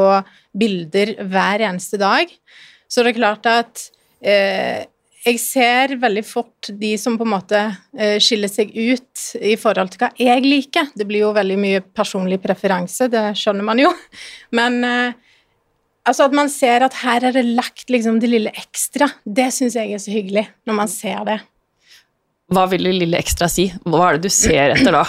bilder 0.55 1.15
hver 1.25 1.65
eneste 1.71 1.97
dag, 1.99 2.29
så 2.87 3.01
er 3.01 3.09
det 3.09 3.17
klart 3.17 3.49
at 3.49 3.87
jeg 4.25 5.39
ser 5.41 5.95
veldig 6.01 6.23
fort 6.25 6.69
de 6.69 6.91
som 7.01 7.15
på 7.17 7.25
en 7.25 7.33
måte 7.33 7.59
eh, 7.97 8.17
skiller 8.21 8.51
seg 8.51 8.73
ut 8.73 9.23
i 9.41 9.55
forhold 9.57 9.93
til 9.93 10.03
hva 10.03 10.11
jeg 10.21 10.43
liker. 10.45 10.91
Det 10.93 11.07
blir 11.09 11.23
jo 11.25 11.33
veldig 11.35 11.57
mye 11.61 11.83
personlig 11.95 12.37
preferanse, 12.43 13.09
det 13.09 13.31
skjønner 13.39 13.65
man 13.65 13.81
jo. 13.81 13.93
Men 14.55 14.83
eh, 14.85 15.21
Altså 16.05 16.27
At 16.27 16.35
man 16.37 16.51
ser 16.53 16.83
at 16.85 16.99
her 17.01 17.23
er 17.25 17.33
det 17.33 17.41
lagt 17.57 17.89
liksom 17.89 18.19
det 18.21 18.29
lille 18.29 18.51
ekstra, 18.53 19.07
det 19.25 19.47
syns 19.55 19.73
jeg 19.73 19.89
er 19.89 20.01
så 20.03 20.11
hyggelig, 20.13 20.43
når 20.69 20.75
man 20.77 20.91
ser 20.91 21.23
det. 21.25 21.39
Hva 22.53 22.67
vil 22.69 22.85
det 22.85 22.91
lille 22.93 23.17
ekstra 23.17 23.49
si? 23.49 23.71
Hva 23.89 24.11
er 24.11 24.19
det 24.19 24.29
du 24.29 24.35
ser 24.35 24.75
etter 24.75 24.93
da? 24.93 25.01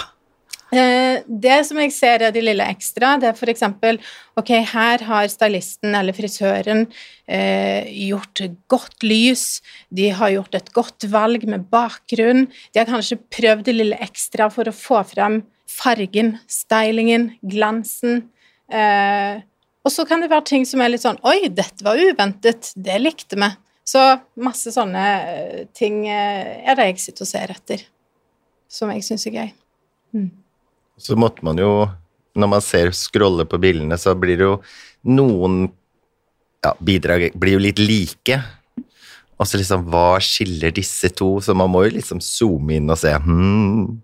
Eh, 0.67 1.21
det 1.27 1.57
som 1.63 1.77
jeg 1.79 1.93
ser 1.95 2.23
er 2.27 2.33
de 2.35 2.41
lille 2.43 2.65
ekstra, 2.67 3.13
det 3.21 3.29
er 3.29 3.49
eksempel 3.53 4.01
Ok, 4.35 4.49
her 4.67 5.03
har 5.07 5.27
stylisten 5.31 5.95
eller 5.95 6.11
frisøren 6.11 6.81
eh, 7.23 7.87
gjort 8.09 8.41
godt 8.67 9.05
lys, 9.07 9.61
de 9.89 10.09
har 10.11 10.33
gjort 10.33 10.57
et 10.59 10.71
godt 10.75 11.07
valg 11.09 11.45
med 11.47 11.69
bakgrunn, 11.71 12.49
de 12.73 12.81
har 12.81 12.89
kanskje 12.89 13.19
prøvd 13.31 13.63
det 13.69 13.75
lille 13.77 13.99
ekstra 14.03 14.49
for 14.51 14.67
å 14.67 14.75
få 14.75 14.99
frem 15.07 15.39
fargen, 15.71 16.35
stylingen, 16.51 17.31
glansen. 17.43 18.25
Eh, 18.71 19.39
Og 19.87 19.91
så 19.93 20.03
kan 20.03 20.19
det 20.19 20.27
være 20.29 20.43
ting 20.49 20.65
som 20.67 20.81
er 20.83 20.89
litt 20.91 21.03
sånn 21.05 21.19
Oi, 21.23 21.47
dette 21.47 21.79
var 21.85 21.95
uventet. 21.95 22.73
Det 22.75 22.97
likte 22.99 23.37
vi. 23.39 23.47
Så 23.87 24.01
masse 24.43 24.73
sånne 24.75 25.03
eh, 25.31 25.61
ting 25.71 26.01
eh, 26.11 26.59
er 26.67 26.75
det 26.75 26.89
jeg 26.89 26.99
sitter 27.05 27.23
og 27.23 27.29
ser 27.31 27.53
etter, 27.55 27.85
som 28.67 28.91
jeg 28.91 29.05
syns 29.07 29.27
er 29.31 29.37
gøy. 29.39 29.53
Så 30.97 31.15
måtte 31.19 31.45
man 31.45 31.59
jo 31.61 31.87
Når 32.37 32.49
man 32.49 32.61
ser 32.61 32.91
scroller 32.93 33.47
på 33.49 33.57
bildene, 33.61 33.97
så 33.97 34.13
blir 34.13 34.37
det 34.37 34.45
jo 34.45 34.57
noen 35.07 35.71
ja, 36.65 36.73
bidrag 36.79 37.31
blir 37.37 37.55
jo 37.55 37.61
litt 37.63 37.79
like. 37.81 38.37
Og 39.37 39.47
så 39.47 39.57
liksom, 39.57 39.85
hva 39.89 40.19
skiller 40.23 40.73
disse 40.73 41.09
to? 41.17 41.37
Så 41.41 41.55
man 41.57 41.71
må 41.73 41.85
jo 41.87 41.95
liksom 41.95 42.21
zoome 42.23 42.77
inn 42.77 42.89
og 42.89 42.99
se 43.01 43.13
hmm. 43.13 44.03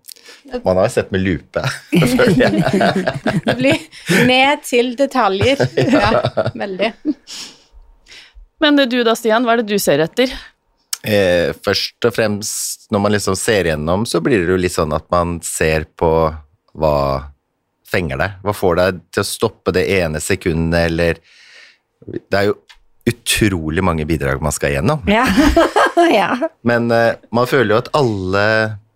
Man 0.64 0.78
har 0.78 0.86
jo 0.86 0.92
sett 0.92 1.10
med 1.12 1.22
lupe, 1.24 1.62
føler 2.16 2.40
jeg. 2.42 2.62
Det 3.46 3.54
blir 3.58 4.26
ned 4.28 4.64
til 4.66 4.94
detaljer. 4.98 5.62
Ja, 5.94 6.10
veldig. 6.54 6.90
Men 8.62 8.82
du 8.88 8.98
da, 9.04 9.14
Stian, 9.18 9.44
hva 9.44 9.54
er 9.54 9.62
det 9.62 9.72
du 9.72 9.80
ser 9.82 10.02
etter? 10.04 10.32
Eh, 11.04 11.52
først 11.64 12.06
og 12.08 12.14
fremst, 12.16 12.86
når 12.92 13.02
man 13.04 13.12
liksom 13.12 13.36
ser 13.36 13.68
gjennom, 13.68 14.06
så 14.08 14.22
blir 14.24 14.44
det 14.44 14.54
jo 14.54 14.60
litt 14.60 14.76
sånn 14.76 14.94
at 14.96 15.04
man 15.12 15.36
ser 15.44 15.88
på 15.98 16.10
hva 16.74 16.96
fenger 17.88 18.20
deg. 18.20 18.38
Hva 18.44 18.54
får 18.56 18.78
deg 18.80 19.02
til 19.14 19.24
å 19.24 19.28
stoppe 19.28 19.74
det 19.74 19.86
ene 20.00 20.22
sekundet, 20.22 20.90
eller 20.90 21.22
Det 22.04 22.36
er 22.36 22.50
jo 22.50 22.58
utrolig 23.08 23.84
mange 23.84 24.04
bidrag 24.08 24.42
man 24.44 24.52
skal 24.52 24.74
gjennom. 24.74 25.04
Ja. 25.08 25.24
ja. 26.12 26.30
Men 26.66 26.90
uh, 26.92 27.16
man 27.32 27.48
føler 27.48 27.74
jo 27.74 27.80
at 27.82 27.92
alle 27.96 28.46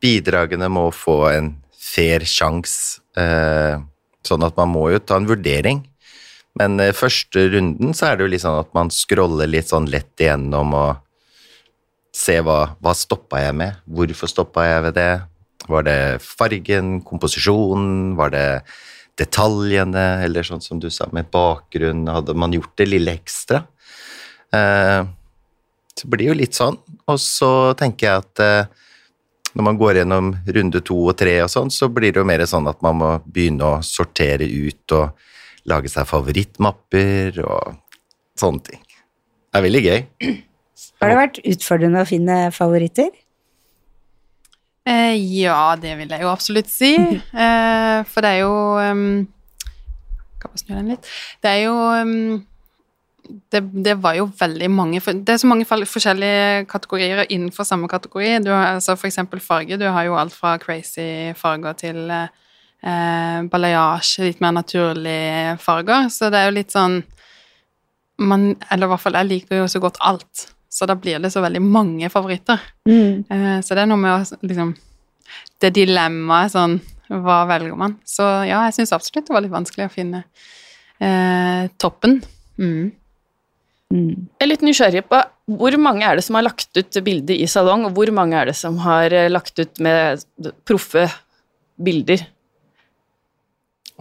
bidragene 0.03 0.69
må 0.73 0.89
få 0.95 1.19
en 1.33 1.53
fair 1.73 2.25
sjanse, 2.29 3.01
uh, 3.17 3.81
sånn 4.27 4.45
at 4.45 4.57
man 4.61 4.73
må 4.73 4.89
jo 4.93 5.01
ta 5.01 5.21
en 5.21 5.29
vurdering. 5.29 5.83
Men 6.59 6.81
uh, 6.81 6.93
første 6.97 7.49
runden 7.53 7.97
så 7.97 8.11
er 8.11 8.19
det 8.19 8.27
jo 8.27 8.33
litt 8.35 8.45
sånn 8.45 8.61
at 8.61 8.73
man 8.77 8.93
scroller 8.93 9.49
litt 9.49 9.73
sånn 9.73 9.89
lett 9.93 10.25
igjennom 10.25 10.75
og 10.77 11.05
ser 12.17 12.43
hva, 12.45 12.75
hva 12.83 12.97
stoppa 12.97 13.43
jeg 13.45 13.57
med, 13.57 13.81
hvorfor 13.85 14.31
stoppa 14.31 14.65
jeg 14.67 14.87
ved 14.89 14.97
det, 14.97 15.11
var 15.69 15.87
det 15.87 15.99
fargen, 16.25 16.99
komposisjonen, 17.07 18.17
var 18.19 18.33
det 18.35 18.47
detaljene, 19.19 20.25
eller 20.25 20.47
sånn 20.47 20.63
som 20.63 20.81
du 20.81 20.89
sa, 20.95 21.09
med 21.13 21.31
bakgrunn, 21.35 22.07
hadde 22.11 22.37
man 22.39 22.55
gjort 22.55 22.75
det 22.79 22.89
lille 22.89 23.15
ekstra? 23.19 23.65
Eh, 24.55 25.01
det 25.99 26.11
blir 26.11 26.31
jo 26.31 26.37
litt 26.39 26.57
sånn, 26.57 26.79
og 27.11 27.19
så 27.21 27.53
tenker 27.79 28.07
jeg 28.07 28.23
at 28.23 28.45
eh, 28.45 28.85
når 29.59 29.67
man 29.67 29.79
går 29.81 30.01
gjennom 30.01 30.33
runde 30.55 30.83
to 30.87 30.99
og 31.11 31.17
tre 31.19 31.39
og 31.43 31.51
sånn, 31.53 31.73
så 31.75 31.89
blir 31.91 32.15
det 32.15 32.23
jo 32.23 32.29
mer 32.29 32.45
sånn 32.47 32.69
at 32.71 32.79
man 32.85 33.01
må 33.01 33.13
begynne 33.27 33.67
å 33.67 33.81
sortere 33.85 34.47
ut 34.47 34.95
og 34.95 35.25
lage 35.69 35.91
seg 35.93 36.07
favorittmapper 36.09 37.41
og 37.45 37.75
sånne 38.39 38.69
ting. 38.69 38.85
Det 39.49 39.59
er 39.59 39.65
veldig 39.65 39.83
gøy. 39.83 39.99
Har 41.03 41.11
det 41.11 41.19
vært 41.19 41.41
utfordrende 41.43 42.05
å 42.05 42.09
finne 42.09 42.37
favoritter? 42.55 43.11
Eh, 44.89 45.15
ja, 45.43 45.77
det 45.81 45.97
vil 45.99 46.13
jeg 46.15 46.25
jo 46.25 46.31
absolutt 46.33 46.71
si. 46.73 46.95
Eh, 47.45 48.05
for 48.09 48.25
det 48.25 48.31
er 48.31 48.41
jo 48.45 48.53
um, 48.79 49.27
Kan 50.39 50.53
bare 50.53 50.61
snu 50.61 50.75
den 50.77 50.93
litt. 50.95 51.09
Det 51.43 51.51
er 51.51 51.61
jo 51.67 51.75
um, 51.75 52.39
det, 53.53 53.61
det 53.85 53.95
var 54.03 54.17
jo 54.17 54.29
veldig 54.39 54.71
mange 54.73 55.01
Det 55.01 55.35
er 55.35 55.41
så 55.41 55.49
mange 55.51 55.67
forskjellige 55.69 56.65
kategorier 56.71 57.27
innenfor 57.29 57.65
samme 57.65 57.89
kategori. 57.89 58.39
Du 58.45 58.51
har 58.51 58.75
altså 58.75 58.97
for 58.97 59.07
eksempel 59.07 59.41
farge. 59.41 59.77
Du 59.77 59.85
har 59.85 60.05
jo 60.05 60.17
alt 60.17 60.33
fra 60.33 60.57
crazy 60.59 61.35
farger 61.37 61.73
til 61.73 62.11
eh, 62.11 62.29
eh, 62.83 63.43
balayage, 63.51 64.23
litt 64.25 64.41
mer 64.41 64.57
naturlige 64.57 65.59
farger. 65.61 66.09
Så 66.09 66.31
det 66.31 66.41
er 66.41 66.49
jo 66.49 66.57
litt 66.57 66.73
sånn 66.73 67.03
man, 68.19 68.57
Eller 68.71 68.87
i 68.87 68.91
hvert 68.91 69.01
fall, 69.01 69.15
jeg 69.21 69.29
liker 69.29 69.61
jo 69.63 69.69
så 69.69 69.81
godt 69.83 70.01
alt. 70.01 70.49
Så 70.71 70.87
da 70.87 70.95
blir 71.01 71.19
det 71.23 71.31
så 71.33 71.41
veldig 71.41 71.63
mange 71.65 72.11
favoritter. 72.13 72.61
Mm. 72.89 73.25
Eh, 73.31 73.61
Så 73.65 73.75
det 73.75 73.83
er 73.85 73.87
noe 73.91 73.97
med 74.01 74.13
å 74.13 74.39
liksom 74.47 74.75
Det 75.61 75.71
dilemmaet 75.75 76.53
sånn 76.53 76.79
Hva 77.09 77.47
velger 77.49 77.77
man? 77.77 77.97
Så 78.05 78.23
ja, 78.49 78.63
jeg 78.69 78.75
syns 78.77 78.93
absolutt 78.93 79.27
det 79.29 79.33
var 79.35 79.41
litt 79.45 79.55
vanskelig 79.55 79.87
å 79.89 79.93
finne 79.95 80.25
eh, 81.01 81.69
toppen. 81.81 82.19
Mm. 82.61 82.91
Mm. 83.89 84.29
Jeg 84.37 84.45
er 84.45 84.51
litt 84.51 84.65
nysgjerrig 84.67 85.05
på 85.09 85.23
hvor 85.49 85.73
mange 85.81 86.05
er 86.05 86.19
det 86.19 86.25
som 86.27 86.37
har 86.37 86.45
lagt 86.45 86.77
ut 86.77 86.99
bilde 87.07 87.33
i 87.33 87.47
salong, 87.49 87.87
og 87.89 87.95
hvor 87.97 88.11
mange 88.13 88.37
er 88.37 88.51
det 88.51 88.57
som 88.59 88.77
har 88.85 89.09
eh, 89.17 89.31
lagt 89.33 89.57
ut 89.59 89.81
med 89.81 90.21
proffe 90.69 91.07
bilder? 91.81 92.27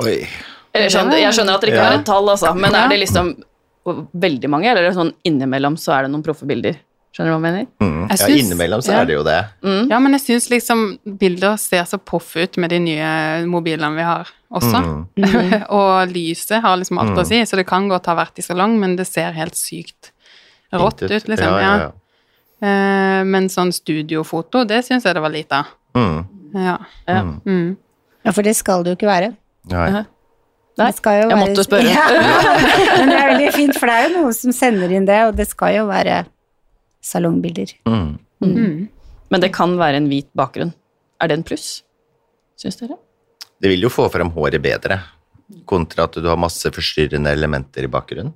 Oi. 0.04 0.18
Jeg 0.76 0.92
skjønner, 0.92 1.18
jeg 1.24 1.34
skjønner 1.34 1.56
at 1.56 1.64
dere 1.64 1.72
ikke 1.72 1.80
Ja. 1.86 1.90
har 1.90 2.00
et 2.02 2.06
tall, 2.06 2.28
altså, 2.30 2.52
men 2.54 2.76
er 2.76 2.90
det 2.92 3.00
liksom 3.08 3.32
veldig 4.14 4.50
mange, 4.50 4.68
eller 4.72 4.84
er 4.90 4.96
sånn 4.98 5.14
innimellom 5.28 5.78
så 5.80 5.94
er 5.98 6.04
det 6.08 6.12
noen 6.12 6.24
proffe 6.26 6.46
bilder? 6.50 6.76
Skjønner 7.16 7.32
du 7.32 7.34
hva 7.34 7.40
jeg 7.40 7.46
mener? 7.48 7.68
Mm. 7.82 8.10
Jeg 8.10 8.20
Ja, 8.20 8.28
innimellom 8.44 8.82
så 8.86 8.92
ja. 8.92 9.00
er 9.02 9.06
det 9.10 9.16
jo 9.16 9.24
det. 9.26 9.38
Mm. 9.64 9.90
Ja, 9.90 10.00
men 10.04 10.12
jeg 10.14 10.22
syns 10.22 10.50
liksom 10.52 10.82
bilder 11.18 11.56
ser 11.58 11.84
så 11.90 11.98
proffe 11.98 12.44
ut 12.44 12.58
med 12.62 12.70
de 12.70 12.80
nye 12.84 13.46
mobilene 13.50 13.96
vi 13.96 14.06
har 14.06 14.28
også. 14.54 14.82
Mm. 14.84 15.08
og 15.80 16.12
lyset 16.14 16.62
har 16.62 16.78
liksom 16.78 17.00
alt 17.02 17.16
Mm. 17.16 17.22
å 17.24 17.26
si, 17.26 17.40
så 17.46 17.56
det 17.58 17.66
kan 17.68 17.88
godt 17.90 18.06
ha 18.12 18.16
vært 18.20 18.38
i 18.38 18.46
salong, 18.46 18.78
men 18.80 18.96
det 19.00 19.08
ser 19.08 19.32
helt 19.34 19.56
sykt 19.58 20.12
rått 20.74 21.02
Intet. 21.02 21.24
ut, 21.24 21.28
liksom. 21.32 21.54
Ja, 21.58 21.60
ja, 21.64 21.78
ja. 21.88 21.92
Eh, 22.68 23.24
men 23.26 23.48
sånn 23.50 23.72
studiofoto, 23.74 24.66
det 24.68 24.84
syns 24.86 25.04
jeg 25.06 25.14
det 25.16 25.22
var 25.22 25.30
lite 25.34 25.64
av. 25.64 25.66
Mm. 25.96 26.26
Ja. 26.54 26.78
Ja. 27.08 27.22
Mm. 27.24 27.42
Mm. 27.46 27.78
Ja, 28.26 28.32
for 28.32 28.44
det 28.44 28.56
skal 28.58 28.84
det 28.84 28.94
jo 28.94 28.98
ikke 29.00 29.10
være. 29.10 29.34
Nei. 29.72 29.90
Nei. 29.92 30.06
Nei, 30.78 30.88
Det 30.92 30.96
skal 31.00 31.16
jo 31.24 31.30
jeg 31.30 31.38
være- 31.38 31.42
måtte 31.48 31.64
spørre. 31.66 31.90
Ja. 31.90 32.06
Men 33.00 33.10
det 33.10 33.18
er 33.18 33.30
veldig 33.34 33.54
fint, 33.56 33.76
for 33.80 33.90
det 33.90 33.96
er 33.98 34.08
jo 34.10 34.22
noen 34.22 34.34
som 34.38 34.52
sender 34.54 34.92
inn 34.94 35.06
det, 35.10 35.20
og 35.26 35.36
det 35.40 35.48
skal 35.50 35.74
jo 35.76 35.86
være 35.90 36.20
salongbilder. 37.02 37.74
Mm. 37.88 38.18
Mm. 38.44 38.88
Men 39.32 39.42
det 39.44 39.52
kan 39.56 39.74
være 39.80 39.98
en 40.02 40.08
hvit 40.12 40.30
bakgrunn. 40.38 40.74
Er 41.22 41.28
det 41.32 41.38
en 41.40 41.44
pluss, 41.48 41.82
syns 42.62 42.78
dere? 42.80 42.98
Det 43.62 43.72
vil 43.72 43.82
jo 43.88 43.90
få 43.90 44.06
frem 44.14 44.30
håret 44.36 44.62
bedre, 44.62 45.00
kontra 45.66 46.06
at 46.06 46.14
du 46.22 46.28
har 46.30 46.38
masse 46.38 46.70
forstyrrende 46.76 47.32
elementer 47.34 47.88
i 47.88 47.92
bakgrunnen. 47.92 48.34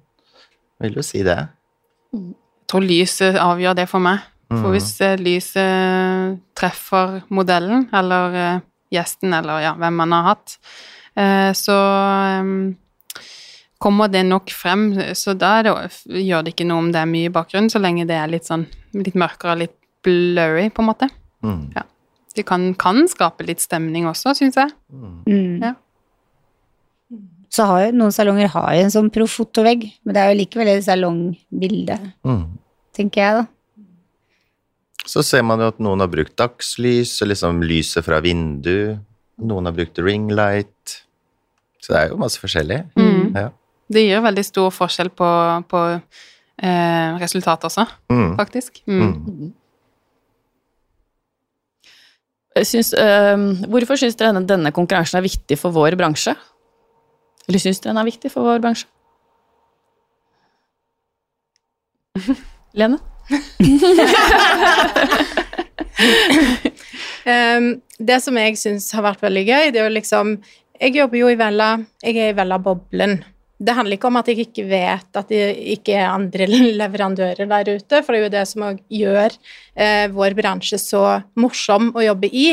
Vil 0.81 0.97
jo 0.97 1.03
si 1.05 1.21
det. 1.23 1.37
Jeg 2.11 2.33
tror 2.71 2.81
lyset 2.87 3.37
avgjør 3.37 3.75
det 3.83 3.89
for 3.91 3.99
meg. 4.01 4.23
For 4.51 4.67
Mm. 4.67 4.71
hvis 4.73 4.89
eh, 4.99 5.15
lyset 5.15 6.39
treffer 6.59 7.21
modellen, 7.31 7.85
eller 7.95 8.33
eh, 8.35 8.59
gjesten, 8.91 9.31
eller 9.37 9.61
ja, 9.63 9.73
hvem 9.79 9.93
man 9.95 10.11
har 10.11 10.23
hatt, 10.33 10.57
så 11.57 11.75
eh, 12.39 13.23
kommer 13.81 14.07
det 14.13 14.23
nok 14.29 14.51
frem. 14.53 14.89
Så 15.17 15.33
da 15.37 15.59
er 15.59 15.63
det, 15.67 15.73
gjør 16.21 16.43
det 16.45 16.53
ikke 16.55 16.67
noe 16.69 16.83
om 16.85 16.91
det 16.93 17.01
er 17.01 17.09
mye 17.09 17.31
bakgrunn, 17.33 17.69
så 17.73 17.81
lenge 17.81 18.05
det 18.09 18.15
er 18.17 18.31
litt 18.31 18.45
sånn 18.47 18.67
litt 18.93 19.15
mørkere 19.15 19.55
og 19.55 19.61
litt 19.63 19.77
blurry, 20.03 20.69
på 20.73 20.81
en 20.83 20.89
måte. 20.91 21.07
Mm. 21.45 21.63
Det 22.35 22.45
kan, 22.47 22.69
kan 22.79 23.05
skape 23.11 23.43
litt 23.47 23.59
stemning 23.63 24.05
også, 24.07 24.33
syns 24.37 24.55
jeg. 24.59 24.71
Mm. 24.91 25.61
Ja. 25.63 25.73
Så 27.51 27.65
har 27.67 27.81
jo 27.83 27.95
noen 27.99 28.13
salonger 28.15 28.47
har 28.53 28.69
jo 28.77 28.83
en 28.85 28.93
sånn 28.93 29.09
profotovegg, 29.11 29.89
men 30.05 30.15
det 30.15 30.21
er 30.21 30.29
jo 30.31 30.37
likevel 30.39 30.69
et 30.71 30.85
salongbilde, 30.85 31.97
Mm. 32.23 32.45
tenker 32.95 33.21
jeg 33.25 33.41
da. 33.41 33.47
Så 35.11 35.23
ser 35.25 35.43
man 35.43 35.59
jo 35.59 35.67
at 35.73 35.79
noen 35.81 35.99
har 35.99 36.07
brukt 36.13 36.35
dagslys 36.39 37.17
og 37.23 37.31
liksom 37.33 37.59
lyset 37.65 38.05
fra 38.05 38.19
vindu. 38.23 38.99
Noen 39.39 39.65
har 39.65 39.73
brukt 39.73 39.97
ringlight. 39.99 41.05
Så 41.81 41.93
det 41.93 41.99
er 42.01 42.09
jo 42.11 42.17
masse 42.21 42.39
forskjellig. 42.41 42.81
Mm. 42.99 43.31
Ja. 43.35 43.49
Det 43.91 44.03
gir 44.05 44.21
veldig 44.23 44.43
stor 44.45 44.69
forskjell 44.71 45.09
på, 45.17 45.29
på 45.71 45.79
eh, 46.61 47.17
resultatet 47.19 47.63
også, 47.71 47.87
Mm. 48.11 48.35
faktisk. 48.37 48.81
Mm. 48.87 49.01
Mm. 49.01 49.53
Syns, 52.67 52.93
eh, 52.93 53.37
hvorfor 53.71 53.95
syns 53.97 54.15
dere 54.19 54.33
denne, 54.33 54.47
denne 54.47 54.71
konkurransen 54.75 55.17
er 55.17 55.23
viktig 55.25 55.57
for 55.59 55.71
vår 55.71 55.95
bransje? 55.99 56.35
Eller 57.47 57.59
syns 57.63 57.79
dere 57.79 57.93
den 57.95 58.01
er 58.03 58.09
viktig 58.11 58.31
for 58.31 58.41
vår 58.43 58.59
bransje? 58.63 58.87
Lene? 62.77 62.99
Ehm, 67.29 67.75
det 67.99 68.19
som 68.23 68.37
jeg 68.39 68.57
syns 68.59 68.89
har 68.95 69.05
vært 69.05 69.21
veldig 69.25 69.43
gøy, 69.45 69.69
det 69.71 69.81
er 69.81 69.87
jo 69.89 69.99
liksom 69.99 70.39
Jeg 70.81 70.95
jobber 70.95 71.19
jo 71.19 71.27
i 71.29 71.37
Vella, 71.37 71.75
jeg 72.01 72.17
er 72.17 72.31
i 72.31 72.33
Vella-boblen. 72.33 73.19
Det 73.61 73.73
handler 73.77 73.99
ikke 73.99 74.09
om 74.09 74.15
at 74.17 74.29
jeg 74.31 74.47
ikke 74.47 74.63
vet 74.65 75.19
at 75.19 75.27
det 75.29 75.51
ikke 75.75 75.93
er 75.93 76.07
andre 76.09 76.47
leverandører 76.81 77.45
der 77.51 77.75
ute, 77.75 77.99
for 78.01 78.15
det 78.15 78.17
er 78.17 78.23
jo 78.23 78.31
det 78.33 78.45
som 78.49 78.63
gjør 78.89 79.35
eh, 79.75 80.07
vår 80.09 80.33
bransje 80.39 80.79
så 80.81 81.03
morsom 81.37 81.91
å 81.93 82.01
jobbe 82.07 82.31
i. 82.33 82.47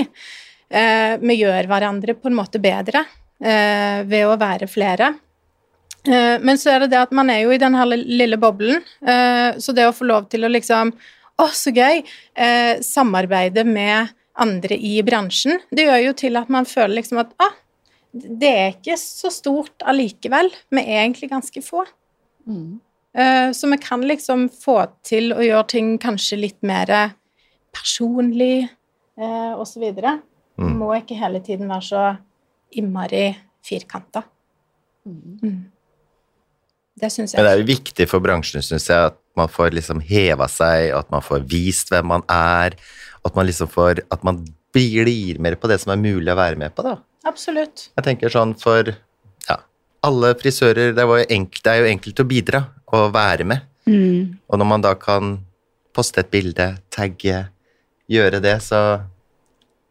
Eh, 0.68 1.14
vi 1.22 1.38
gjør 1.38 1.70
hverandre 1.70 2.18
på 2.18 2.28
en 2.28 2.36
måte 2.36 2.60
bedre 2.60 3.06
eh, 3.40 4.04
ved 4.04 4.26
å 4.28 4.36
være 4.36 4.68
flere. 4.68 5.14
Men 6.08 6.56
så 6.56 6.70
er 6.72 6.84
det 6.84 6.92
det 6.92 7.00
at 7.00 7.10
man 7.12 7.28
er 7.28 7.40
jo 7.42 7.50
i 7.52 7.58
den 7.60 7.74
her 7.74 7.88
lille 7.90 8.36
boblen, 8.40 8.84
så 9.02 9.72
det 9.74 9.82
å 9.84 9.92
få 9.92 10.06
lov 10.06 10.28
til 10.30 10.46
å 10.46 10.48
liksom 10.48 10.92
Å, 10.94 11.46
så 11.52 11.72
gøy! 11.74 12.00
Samarbeide 12.86 13.64
med 13.66 14.14
andre 14.40 14.76
i 14.76 14.98
bransjen. 15.06 15.60
Det 15.70 15.88
gjør 15.88 16.02
jo 16.08 16.12
til 16.18 16.40
at 16.40 16.50
man 16.52 16.68
føler 16.68 17.00
liksom 17.00 17.20
at 17.22 17.32
ah, 17.42 17.56
det 18.12 18.50
er 18.50 18.68
ikke 18.72 18.96
så 19.00 19.30
stort 19.32 19.84
allikevel. 19.84 20.50
Vi 20.72 20.82
er 20.82 21.02
egentlig 21.02 21.30
ganske 21.30 21.62
få. 21.64 21.84
Eh, 22.48 23.50
Så 23.52 23.70
vi 23.70 23.78
kan 23.82 24.04
liksom 24.06 24.48
få 24.48 24.80
til 25.04 25.32
å 25.36 25.42
gjøre 25.44 25.68
ting 25.68 25.98
kanskje 25.98 26.40
litt 26.40 26.62
mer 26.62 27.12
personlig, 27.74 28.68
eh, 29.18 29.52
og 29.52 29.66
så 29.68 29.80
videre. 29.80 30.20
Mm. 30.58 30.72
må 30.74 30.90
ikke 30.96 31.14
hele 31.14 31.38
tiden 31.38 31.68
være 31.70 31.86
så 31.86 32.04
innmari 32.74 33.36
firkanta. 33.62 34.24
Mm. 35.06 35.70
Det 36.98 37.10
syns 37.14 37.34
Men 37.36 37.46
det 37.46 37.52
er 37.52 37.60
jo 37.60 37.68
viktig 37.68 38.08
for 38.10 38.24
bransjen, 38.24 38.64
syns 38.64 38.88
jeg, 38.90 39.12
at 39.12 39.18
man 39.38 39.48
får 39.48 39.76
liksom 39.76 40.00
heva 40.02 40.48
seg, 40.50 40.90
at 40.98 41.10
man 41.14 41.22
får 41.22 41.46
vist 41.46 41.92
hvem 41.94 42.10
man 42.10 42.24
er, 42.26 42.74
at 43.26 43.34
man 43.36 43.46
liksom 43.48 43.70
får 43.70 44.02
At 44.14 44.22
man 44.26 44.44
blir 44.74 45.38
mer 45.40 45.56
på 45.58 45.68
det 45.70 45.78
som 45.82 45.92
er 45.92 46.00
mulig 46.00 46.30
å 46.32 46.38
være 46.38 46.58
med 46.60 46.74
på, 46.76 46.84
da. 46.84 46.98
Absolutt. 47.26 47.88
Jeg 47.96 48.04
tenker 48.04 48.32
sånn 48.32 48.54
for 48.58 48.90
ja, 49.48 49.56
alle 50.06 50.34
frisører 50.38 50.92
det, 50.94 51.06
enkelt, 51.28 51.62
det 51.64 51.72
er 51.72 51.82
jo 51.82 51.92
enkelt 51.92 52.22
å 52.22 52.26
bidra 52.28 52.60
og 52.94 53.12
være 53.16 53.46
med. 53.48 53.64
Mm. 53.88 54.38
Og 54.46 54.60
når 54.60 54.68
man 54.68 54.84
da 54.84 54.92
kan 55.00 55.38
poste 55.96 56.22
et 56.22 56.30
bilde, 56.30 56.68
tagge, 56.94 57.46
gjøre 58.08 58.42
det, 58.44 58.58
så 58.64 58.82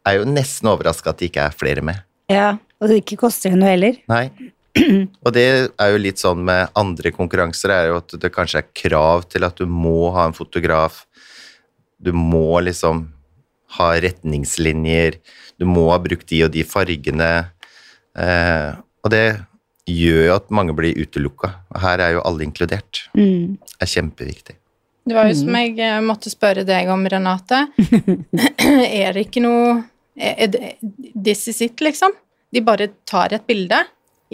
er 0.06 0.16
jeg 0.16 0.22
jo 0.22 0.30
nesten 0.30 0.70
overraska 0.72 1.12
at 1.12 1.20
det 1.20 1.28
ikke 1.30 1.48
er 1.50 1.58
flere 1.58 1.84
med. 1.84 2.00
Ja, 2.32 2.54
og 2.78 2.90
det 2.90 3.02
ikke 3.02 3.20
koster 3.20 3.54
noe 3.56 3.74
heller. 3.74 4.00
Nei. 4.10 4.28
Og 5.26 5.32
det 5.34 5.42
er 5.48 5.88
jo 5.90 5.98
litt 5.98 6.20
sånn 6.20 6.42
med 6.46 6.68
andre 6.78 7.10
konkurranser, 7.10 7.72
er 7.72 7.86
jo 7.90 7.96
at 7.98 8.12
det 8.20 8.28
kanskje 8.30 8.60
er 8.60 8.68
krav 8.76 9.24
til 9.32 9.42
at 9.42 9.58
du 9.58 9.64
må 9.66 10.12
ha 10.14 10.28
en 10.28 10.36
fotograf. 10.36 11.00
Du 11.98 12.12
må 12.14 12.60
liksom 12.62 13.08
ha 13.76 13.88
retningslinjer. 14.00 15.18
Du 15.60 15.66
må 15.68 15.88
ha 15.92 15.98
brukt 16.02 16.28
de 16.30 16.44
og 16.46 16.52
de 16.54 16.64
fargene. 16.66 17.32
Eh, 18.18 18.70
og 19.04 19.12
det 19.12 19.26
gjør 19.88 20.24
jo 20.28 20.36
at 20.36 20.48
mange 20.54 20.76
blir 20.76 20.96
utelukka. 20.96 21.52
Her 21.82 22.04
er 22.04 22.16
jo 22.16 22.24
alle 22.28 22.46
inkludert. 22.46 23.04
Mm. 23.16 23.58
Det 23.60 23.84
er 23.84 23.92
kjempeviktig. 23.94 24.56
Det 25.08 25.16
var 25.16 25.30
jo 25.30 25.36
som 25.40 25.54
jeg 25.56 25.76
eh, 25.80 26.00
måtte 26.04 26.32
spørre 26.32 26.66
deg 26.68 26.90
om, 26.92 27.06
Renate. 27.08 27.66
er 29.00 29.16
det 29.16 29.28
ikke 29.28 29.44
noe 29.44 29.78
er, 30.18 30.34
er 30.34 30.50
det, 30.52 30.74
This 31.14 31.46
is 31.48 31.62
it, 31.64 31.80
liksom? 31.84 32.12
De 32.52 32.64
bare 32.64 32.90
tar 33.08 33.32
et 33.36 33.46
bilde? 33.48 33.78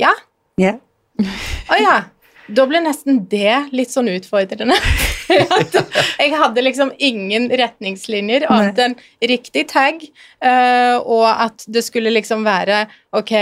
Ja? 0.01 0.11
Å 0.15 0.63
yeah. 0.63 0.81
oh, 1.21 1.79
ja. 1.79 1.97
Da 2.45 2.67
ble 2.69 2.83
nesten 2.85 3.23
det 3.31 3.71
litt 3.73 3.93
sånn 3.95 4.11
utfordrende. 4.13 4.77
Jeg 6.21 6.33
hadde 6.39 6.65
liksom 6.65 6.93
ingen 7.03 7.49
retningslinjer 7.51 8.47
annet 8.51 8.81
enn 8.85 8.97
riktig 9.31 9.67
tag, 9.73 10.03
eh, 10.45 10.97
og 10.99 11.27
at 11.31 11.65
det 11.71 11.85
skulle 11.87 12.13
liksom 12.15 12.45
være 12.47 12.85
ok, 13.17 13.33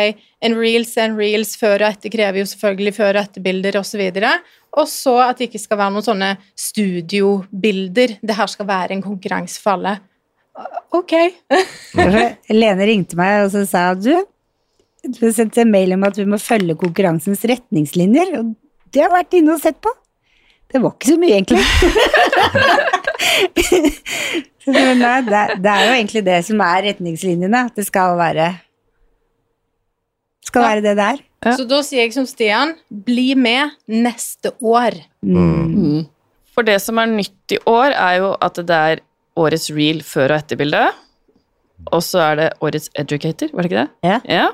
en 0.44 0.56
reels 0.58 0.94
er 0.96 1.10
en 1.10 1.18
reels, 1.18 1.54
før 1.60 1.82
og 1.82 1.88
etter 1.90 2.12
krever 2.12 2.42
jo 2.42 2.48
selvfølgelig 2.50 2.94
før 2.98 3.16
og 3.16 3.22
etterbilder 3.26 3.78
osv. 3.80 4.02
Og 4.72 4.88
så 4.88 5.16
at 5.26 5.38
det 5.38 5.50
ikke 5.50 5.62
skal 5.62 5.80
være 5.80 5.94
noen 5.94 6.06
sånne 6.06 6.30
studiobilder. 6.58 8.18
Det 8.24 8.36
her 8.38 8.50
skal 8.50 8.68
være 8.68 8.96
en 8.96 9.04
konkurranse 9.04 9.60
for 9.62 9.76
alle. 9.76 9.98
Ok. 10.92 11.16
Lene 12.52 12.88
ringte 12.88 13.16
meg 13.16 13.46
og 13.46 13.54
så 13.54 13.64
sa 13.68 13.86
du 13.96 14.12
du 15.02 15.24
sendte 15.34 15.64
en 15.64 15.72
mail 15.72 15.96
om 15.96 16.04
at 16.06 16.18
vi 16.18 16.24
må 16.30 16.38
følge 16.38 16.76
konkurransens 16.78 17.40
retningslinjer, 17.50 18.36
og 18.38 18.52
det 18.94 19.02
har 19.02 19.08
jeg 19.08 19.16
vært 19.16 19.36
inne 19.38 19.56
og 19.56 19.62
sett 19.64 19.80
på. 19.82 19.90
Det 20.72 20.80
var 20.80 20.94
ikke 20.96 21.10
så 21.12 21.18
mye, 21.20 21.34
egentlig. 21.36 21.64
Men 24.66 24.74
det, 24.76 24.94
nei, 25.00 25.16
det, 25.26 25.34
er- 25.38 25.56
det 25.58 25.70
er 25.72 25.86
jo 25.88 25.94
egentlig 25.96 26.22
det 26.26 26.38
som 26.46 26.60
er 26.64 26.84
retningslinjene, 26.86 27.64
at 27.68 27.78
det 27.78 27.86
skal 27.88 28.14
være 28.20 28.52
skal 30.46 30.64
være 30.66 30.82
det 30.84 30.92
er. 31.00 31.20
Ja. 31.42 31.52
Så 31.58 31.64
da 31.70 31.78
sier 31.86 32.02
jeg 32.04 32.12
som 32.14 32.26
Stian, 32.28 32.74
bli 33.06 33.32
med 33.38 33.72
neste 33.90 34.52
år. 34.60 34.94
Mm. 35.24 36.02
For 36.52 36.66
det 36.66 36.76
som 36.84 36.98
er 37.00 37.08
nytt 37.10 37.54
i 37.56 37.58
år, 37.66 37.94
er 37.96 38.18
jo 38.20 38.32
at 38.42 38.60
det 38.68 38.76
er 38.92 39.00
årets 39.40 39.70
reel 39.74 40.02
før 40.04 40.34
og 40.34 40.42
etterbilde. 40.42 40.82
Og 41.90 42.02
så 42.04 42.20
er 42.28 42.36
det 42.38 42.48
årets 42.62 42.90
educator, 43.00 43.48
var 43.56 43.64
det 43.66 43.72
ikke 43.72 43.86
det? 43.86 44.20
Ja. 44.28 44.50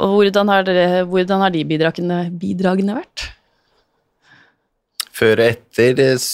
Og 0.00 0.14
hvordan 0.20 0.48
har, 0.52 0.62
dere, 0.64 1.02
hvordan 1.10 1.42
har 1.44 1.50
de 1.52 1.64
bidragene, 1.68 2.20
bidragene 2.40 2.94
vært? 3.00 3.26
Før 5.20 5.42
og 5.42 5.46
etter 5.50 6.00
eh, 6.00 6.28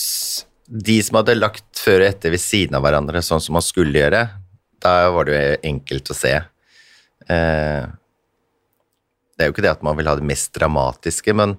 De 0.86 0.96
som 1.02 1.18
hadde 1.18 1.38
lagt 1.38 1.80
før 1.82 2.04
og 2.04 2.10
etter 2.10 2.34
ved 2.34 2.42
siden 2.42 2.78
av 2.78 2.84
hverandre, 2.86 3.22
sånn 3.22 3.42
som 3.42 3.56
man 3.58 3.64
skulle 3.64 3.98
gjøre, 3.98 4.26
da 4.82 4.94
var 5.14 5.28
det 5.28 5.36
jo 5.38 5.58
enkelt 5.70 6.10
å 6.12 6.16
se. 6.16 6.34
Eh, 7.26 7.84
det 9.36 9.44
er 9.44 9.50
jo 9.50 9.54
ikke 9.54 9.66
det 9.66 9.74
at 9.74 9.84
man 9.86 9.98
vil 9.98 10.08
ha 10.10 10.16
det 10.18 10.26
mest 10.26 10.54
dramatiske, 10.56 11.34
men 11.36 11.54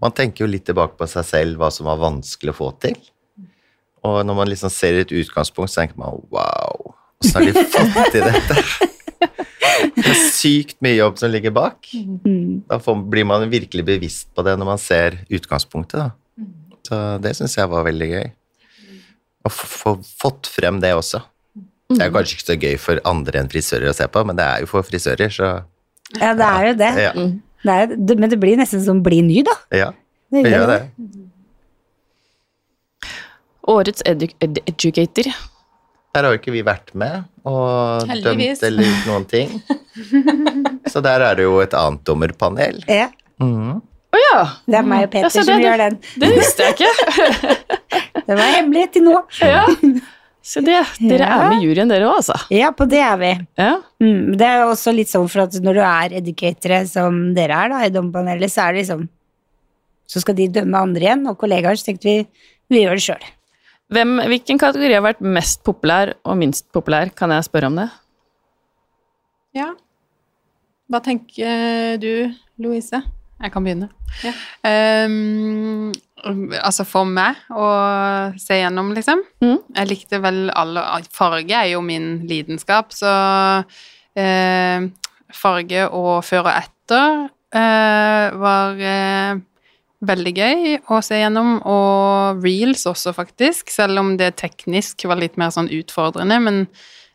man 0.00 0.14
tenker 0.16 0.44
jo 0.44 0.50
litt 0.50 0.64
tilbake 0.66 0.98
på 0.98 1.08
seg 1.10 1.26
selv, 1.28 1.60
hva 1.60 1.70
som 1.74 1.86
var 1.86 2.02
vanskelig 2.02 2.54
å 2.54 2.58
få 2.58 2.70
til. 2.82 2.98
Og 4.04 4.18
når 4.26 4.38
man 4.40 4.50
liksom 4.50 4.72
ser 4.72 4.98
et 5.00 5.14
utgangspunkt, 5.14 5.72
så 5.72 5.82
tenker 5.82 6.00
man 6.00 6.18
wow, 6.34 6.94
åssen 7.22 7.38
har 7.38 7.46
de 7.46 7.64
fått 7.76 8.12
til 8.14 8.26
dette? 8.26 8.90
Det 9.94 10.10
er 10.10 10.20
sykt 10.34 10.76
mye 10.84 10.96
jobb 10.96 11.16
som 11.20 11.32
ligger 11.32 11.54
bak. 11.54 11.88
Mm. 11.94 12.64
Da 12.68 12.78
blir 13.10 13.26
man 13.28 13.46
virkelig 13.52 13.86
bevisst 13.86 14.28
på 14.34 14.44
det 14.46 14.56
når 14.58 14.74
man 14.74 14.82
ser 14.82 15.22
utgangspunktet, 15.32 16.02
da. 16.02 16.10
Så 16.84 16.98
det 17.24 17.32
syns 17.38 17.54
jeg 17.56 17.70
var 17.72 17.84
veldig 17.86 18.08
gøy. 18.10 18.26
Å 19.44 19.50
få 19.52 19.66
få 19.68 19.92
fått 20.24 20.48
frem 20.52 20.80
det 20.80 20.92
også. 20.96 21.22
Det 21.94 22.00
er 22.00 22.10
kanskje 22.14 22.36
ikke 22.38 22.46
så 22.48 22.56
gøy 22.60 22.76
for 22.80 23.00
andre 23.08 23.40
enn 23.42 23.48
frisører 23.52 23.90
å 23.90 23.96
se 23.96 24.06
på, 24.08 24.22
men 24.26 24.36
det 24.38 24.44
er 24.44 24.62
jo 24.64 24.70
for 24.70 24.82
frisører, 24.86 25.28
så 25.32 25.50
Ja, 26.20 26.32
det 26.36 26.46
er 26.48 26.66
jo 26.68 26.74
det. 26.80 26.92
ja. 27.02 27.12
det, 27.64 27.74
er, 27.74 28.16
men 28.20 28.30
det 28.32 28.38
blir 28.40 28.56
nesten 28.60 28.82
som 28.84 29.02
bli 29.04 29.20
ny, 29.24 29.42
da. 29.46 29.54
ja 29.72 29.90
Det 30.32 30.42
gjør 30.48 30.66
det. 30.70 30.78
det. 30.96 31.20
Årets 33.74 34.02
edu 34.04 34.26
ed 34.44 34.58
educator. 34.68 35.28
Der 36.14 36.22
har 36.26 36.34
jo 36.34 36.38
ikke 36.40 36.52
vi 36.54 36.62
vært 36.66 36.92
med 36.94 37.24
og 37.48 38.04
Heldigvis. 38.08 38.60
dømt 38.60 38.66
eller 38.68 38.84
gjort 38.88 39.06
noen 39.08 39.24
ting. 39.30 39.54
Så 40.92 41.00
der 41.04 41.24
er 41.26 41.38
det 41.38 41.46
jo 41.46 41.56
et 41.64 41.74
annet 41.74 42.04
dommerpanel. 42.06 42.82
Ja, 42.88 43.10
Mhm. 43.40 43.80
Å 44.14 44.18
ja! 44.20 44.40
det 44.70 44.78
er 44.78 44.84
meg 44.86 45.06
og 45.08 45.12
Peter 45.14 45.26
Ja, 45.26 45.32
det 45.34 45.44
som 45.48 45.62
gjør 45.64 45.80
den. 45.84 45.96
Det 46.22 46.28
visste 46.36 46.68
jeg 46.68 46.76
ikke. 46.76 46.90
Det 48.28 48.36
var 48.38 48.52
hemmelig 48.54 48.84
til 48.94 49.02
nå. 49.04 49.18
Ja. 49.42 49.64
Så 50.44 50.60
det, 50.64 50.76
dere 51.00 51.26
Ja. 51.26 51.36
er 51.40 51.50
med 51.50 51.62
i 51.64 51.66
juryen, 51.66 51.90
dere 51.90 52.06
òg, 52.08 52.18
altså. 52.22 52.36
Ja, 52.52 52.70
på 52.76 52.86
det 52.88 53.00
er 53.04 53.16
vi. 53.20 53.30
Ja. 53.60 53.70
Mm, 54.00 54.34
det 54.40 54.46
er 54.48 54.64
også 54.68 54.92
litt 54.94 55.10
sånn 55.10 55.26
for 55.32 55.44
at 55.44 55.56
når 55.64 55.76
du 55.78 55.82
er 55.84 56.14
educatere 56.20 56.82
som 56.88 57.18
dere 57.36 57.58
er 57.64 57.72
da, 57.72 57.80
i 57.84 57.92
dommerpanelet, 57.92 58.52
så 58.52 58.66
er 58.68 58.76
det 58.76 58.84
liksom 58.84 59.06
Så 60.08 60.20
skal 60.20 60.36
de 60.36 60.46
dømme 60.52 60.76
andre 60.84 61.00
igjen, 61.06 61.22
og 61.30 61.38
kollegaer, 61.40 61.76
så 61.80 61.88
tenkte 61.90 62.04
vi 62.10 62.16
vi 62.72 62.82
gjør 62.84 62.98
det 63.00 63.04
sjøl. 63.06 63.24
Hvilken 64.28 64.58
kategori 64.60 64.94
har 64.96 65.04
vært 65.04 65.20
mest 65.24 65.62
populær 65.64 66.14
og 66.24 66.36
minst 66.40 66.66
populær? 66.76 67.10
Kan 67.16 67.32
jeg 67.32 67.44
spørre 67.48 67.68
om 67.72 67.76
det? 67.80 67.86
Ja. 69.56 69.70
Hva 70.92 71.00
tenker 71.04 71.96
du, 72.02 72.10
Louise? 72.60 73.00
Jeg 73.44 73.52
kan 73.52 73.66
begynne. 73.66 73.90
Ja. 74.24 74.32
Um, 74.64 75.92
altså 76.64 76.86
for 76.88 77.08
meg 77.08 77.36
å 77.52 77.68
se 78.40 78.56
gjennom, 78.62 78.94
liksom. 78.96 79.20
Mm. 79.44 79.58
Jeg 79.76 79.90
likte 79.90 80.20
vel 80.24 80.46
alle 80.56 80.84
Farge 81.12 81.58
er 81.58 81.74
jo 81.74 81.82
min 81.84 82.22
lidenskap, 82.28 82.94
så 82.96 83.12
eh, 84.16 84.86
farge 85.34 85.84
og 85.90 86.22
før 86.24 86.48
og 86.48 86.54
etter 86.54 87.26
eh, 87.52 88.38
var 88.40 88.80
eh, 88.80 89.42
veldig 90.04 90.34
gøy 90.36 90.74
å 90.92 91.00
se 91.04 91.20
gjennom, 91.20 91.58
og 91.68 92.44
reels 92.44 92.86
også, 92.88 93.14
faktisk, 93.16 93.72
selv 93.72 94.00
om 94.00 94.14
det 94.20 94.34
teknisk 94.40 95.04
var 95.10 95.20
litt 95.20 95.38
mer 95.40 95.52
sånn 95.54 95.72
utfordrende, 95.72 96.40
men 96.44 96.62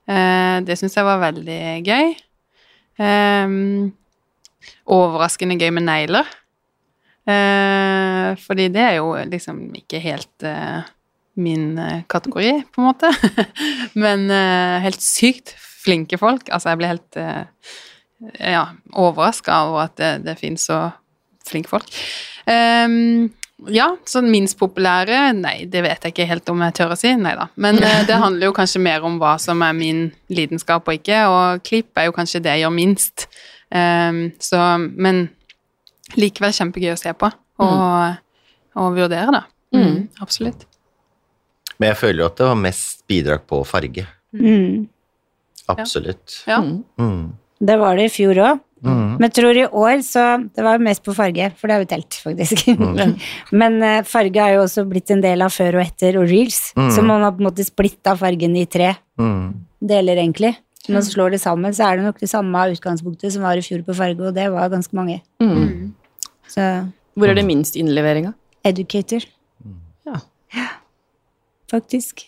eh, 0.09 0.59
det 0.65 0.77
syns 0.79 0.97
jeg 0.97 1.07
var 1.07 1.23
veldig 1.25 1.61
gøy. 1.87 2.13
Ehm, 2.99 3.91
overraskende 4.89 5.57
gøy 5.59 5.71
med 5.75 5.87
negler. 5.87 6.29
Eh, 7.29 8.29
fordi 8.41 8.69
det 8.73 8.85
er 8.85 8.95
jo 8.99 9.13
liksom 9.29 9.61
ikke 9.77 10.01
helt 10.03 10.47
eh, 10.47 10.87
min 11.39 11.77
eh, 11.79 12.05
kategori, 12.09 12.53
på 12.73 12.81
en 12.81 12.89
måte. 12.89 13.11
Men 14.03 14.29
eh, 14.33 14.79
helt 14.85 15.03
sykt 15.03 15.55
flinke 15.79 16.19
folk. 16.19 16.49
Altså, 16.51 16.73
jeg 16.73 16.81
ble 16.81 16.93
helt 16.93 17.19
eh, 17.19 17.43
ja, 18.39 18.65
overraska 18.93 19.63
over 19.69 19.87
at 19.87 19.97
det, 19.99 20.13
det 20.27 20.39
finnes 20.41 20.65
så 20.69 20.87
flinke 21.49 21.71
folk. 21.71 21.87
Um, 22.49 23.29
ja, 23.67 23.89
sånn 24.07 24.29
minst 24.31 24.55
populære 24.59 25.33
Nei, 25.35 25.65
det 25.67 25.81
vet 25.83 26.05
jeg 26.05 26.13
ikke 26.13 26.27
helt 26.29 26.49
om 26.51 26.61
jeg 26.63 26.75
tør 26.77 26.93
å 26.95 26.99
si. 26.99 27.11
Nei 27.19 27.35
da. 27.37 27.49
Men 27.59 27.79
eh, 27.83 28.03
det 28.09 28.19
handler 28.21 28.49
jo 28.49 28.57
kanskje 28.57 28.83
mer 28.83 29.05
om 29.07 29.19
hva 29.21 29.35
som 29.41 29.63
er 29.65 29.75
min 29.77 30.07
lidenskap 30.31 30.87
og 30.87 30.99
ikke, 30.99 31.23
og 31.31 31.63
klipp 31.67 31.99
er 31.99 32.09
jo 32.09 32.15
kanskje 32.15 32.43
det 32.45 32.55
jeg 32.55 32.65
gjør 32.65 32.75
minst. 32.75 33.27
Ehm, 33.75 34.31
så, 34.41 34.59
men 34.79 35.27
likevel 36.17 36.53
kjempegøy 36.55 36.93
å 36.95 36.99
se 36.99 37.13
på 37.13 37.29
og, 37.59 38.15
og 38.79 38.95
vurdere, 38.97 39.29
da. 39.35 39.43
Mm, 39.75 40.07
absolutt. 40.23 40.63
Men 41.79 41.91
jeg 41.91 41.99
føler 42.01 42.23
jo 42.23 42.29
at 42.31 42.39
det 42.39 42.47
var 42.49 42.57
mest 42.59 43.03
bidrag 43.07 43.43
på 43.47 43.59
farge. 43.67 44.07
Mm. 44.33 44.87
Absolutt. 45.69 46.39
Ja. 46.49 46.57
Mm. 46.63 46.79
Mm. 46.99 47.21
Det 47.59 47.75
var 47.79 47.99
det 47.99 48.07
i 48.09 48.13
fjor 48.13 48.39
òg. 48.45 48.59
Men 48.79 49.27
tror 49.35 49.57
i 49.59 49.65
år 49.67 49.97
så 50.07 50.21
Det 50.55 50.63
var 50.63 50.77
jo 50.77 50.83
mest 50.85 51.01
på 51.03 51.11
farge, 51.11 51.49
for 51.59 51.67
det 51.67 51.75
har 51.75 51.81
vi 51.83 51.89
telt, 51.91 52.15
faktisk. 52.23 52.61
Men 53.59 53.75
eh, 53.83 54.05
farge 54.07 54.39
har 54.39 54.53
jo 54.55 54.61
også 54.63 54.85
blitt 54.87 55.11
en 55.11 55.19
del 55.23 55.43
av 55.43 55.51
før 55.51 55.75
og 55.75 55.83
etter 55.83 56.15
og 56.21 56.29
reels, 56.31 56.69
så 56.71 57.03
man 57.03 57.25
har 57.25 57.33
på 57.35 57.43
en 57.43 57.49
måte 57.49 57.65
splitta 57.67 58.15
fargen 58.19 58.55
i 58.55 58.65
tre 58.71 58.93
Mm. 59.19 59.49
deler, 59.83 60.15
egentlig. 60.15 60.53
Når 60.87 60.93
man 60.95 61.03
slår 61.05 61.29
det 61.35 61.41
sammen, 61.43 61.73
så 61.75 61.83
er 61.89 61.97
det 61.99 62.05
nok 62.07 62.19
det 62.21 62.29
samme 62.31 62.61
utgangspunktet 62.71 63.33
som 63.35 63.43
var 63.43 63.59
i 63.59 63.61
fjor 63.65 63.81
på 63.85 63.93
Fargo, 63.97 64.29
og 64.29 64.33
det 64.37 64.47
var 64.53 64.69
ganske 64.71 64.95
mange. 64.95 65.19
Mm. 65.43 65.91
Så 66.49 66.61
Hvor 67.19 67.27
er 67.29 67.35
det 67.35 67.45
minst 67.45 67.75
innleveringa? 67.75 68.33
educator, 68.65 69.21
Ja. 70.07 70.15
Da 70.55 70.67
faktisk. 71.77 72.23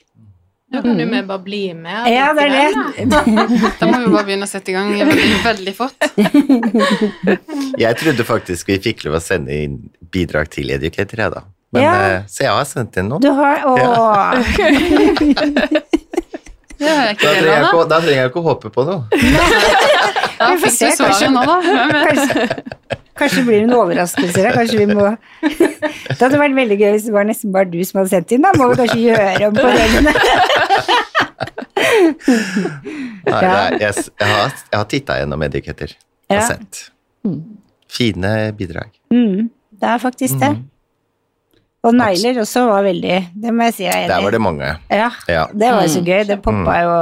kan 0.72 1.00
jo 1.00 1.06
med 1.10 1.26
bare 1.28 1.40
bli 1.44 1.74
med. 1.74 2.08
Ja, 2.14 2.34
det 2.34 2.44
er 2.44 2.72
det. 2.72 3.10
da. 3.12 3.24
Da 3.80 3.88
må 3.90 3.98
vi 4.06 4.12
bare 4.14 4.24
begynne 4.28 4.46
å 4.46 4.52
sette 4.52 4.70
i 4.72 4.76
gang 4.76 4.92
veldig, 4.94 5.44
veldig 5.44 5.74
fort. 5.76 5.98
Jeg 7.82 7.98
trodde 8.00 8.24
faktisk 8.28 8.68
vi 8.72 8.78
fikk 8.80 9.04
lov 9.08 9.18
å 9.18 9.24
sende 9.24 9.52
inn 9.64 9.80
bidrag 10.12 10.50
til 10.54 10.70
Educator, 10.72 11.18
jeg, 11.26 11.32
da. 11.34 11.42
Men, 11.74 11.82
Ja. 11.84 11.92
eh, 11.96 12.24
så 12.28 12.44
jeg 12.44 12.52
har 12.52 12.66
sendt 12.68 12.98
inn 13.00 13.08
noen. 13.10 13.22
Du 13.24 13.32
har 13.32 13.64
Åh! 13.66 14.34
Det 16.82 16.94
ikke 17.14 17.28
Da 17.28 17.32
trenger, 17.32 17.52
jeg 17.52 17.62
da. 17.62 17.70
ikke, 17.70 17.88
da 17.92 17.98
trenger 18.02 18.18
jeg 18.22 18.30
ikke 18.32 18.42
å 18.42 18.46
håpe 18.48 18.72
på 18.74 18.86
noe. 18.88 19.02
Vi 20.42 20.56
får 20.64 20.74
se, 20.74 20.88
kanskje 20.98 21.28
nå, 21.30 21.44
da. 21.46 21.58
Kanskje, 23.22 23.44
blir 23.46 23.60
det 23.60 23.66
blir 23.68 23.68
en 23.68 23.74
overraskelse. 23.78 24.52
Kanskje 24.56 24.78
vi 24.80 24.86
må 24.90 25.04
Det 26.16 26.18
hadde 26.24 26.40
vært 26.42 26.56
veldig 26.58 26.78
gøy 26.80 26.94
hvis 26.96 27.06
det 27.06 27.14
var 27.14 27.28
nesten 27.30 27.54
bare 27.54 27.70
du 27.70 27.78
som 27.86 28.00
hadde 28.02 28.12
sendt 28.16 28.34
inn. 28.34 28.42
Da 28.46 28.54
må 28.58 28.72
vi 28.72 28.80
kanskje 28.80 28.98
gjøre 29.04 29.50
om 29.52 29.60
på 29.60 29.68
reglene. 29.76 30.14
Nei, 33.28 33.42
er, 33.46 33.78
jeg, 33.82 33.94
jeg 33.94 34.32
har, 34.32 34.54
jeg 34.72 34.78
har 34.80 34.88
titta 34.90 35.18
gjennom 35.22 35.46
Educator 35.46 35.94
og 35.94 36.36
Ja. 36.38 36.42
sett. 36.48 36.82
Fine 37.92 38.32
bidrag. 38.58 38.90
Mm, 39.14 39.50
det 39.82 39.90
er 39.94 39.98
faktisk 40.02 40.40
det. 40.42 40.56
Og 41.84 41.96
negler 41.98 42.38
også 42.44 42.68
var 42.70 42.84
veldig 42.86 43.16
Det 43.42 43.52
må 43.58 43.64
jeg 43.66 43.74
si 43.74 43.84
jeg 43.88 43.94
er 43.96 44.04
enig 44.04 44.06
i. 44.06 44.12
Der 44.14 44.22
var 44.26 44.32
det 44.36 44.42
mange. 44.42 44.68
Ja, 44.92 45.08
Ja. 45.28 45.48
det 45.54 45.72
var 45.74 45.88
så 45.90 46.04
gøy. 46.06 46.24
Det 46.30 46.38
poppa 46.46 46.76
jo, 46.84 46.98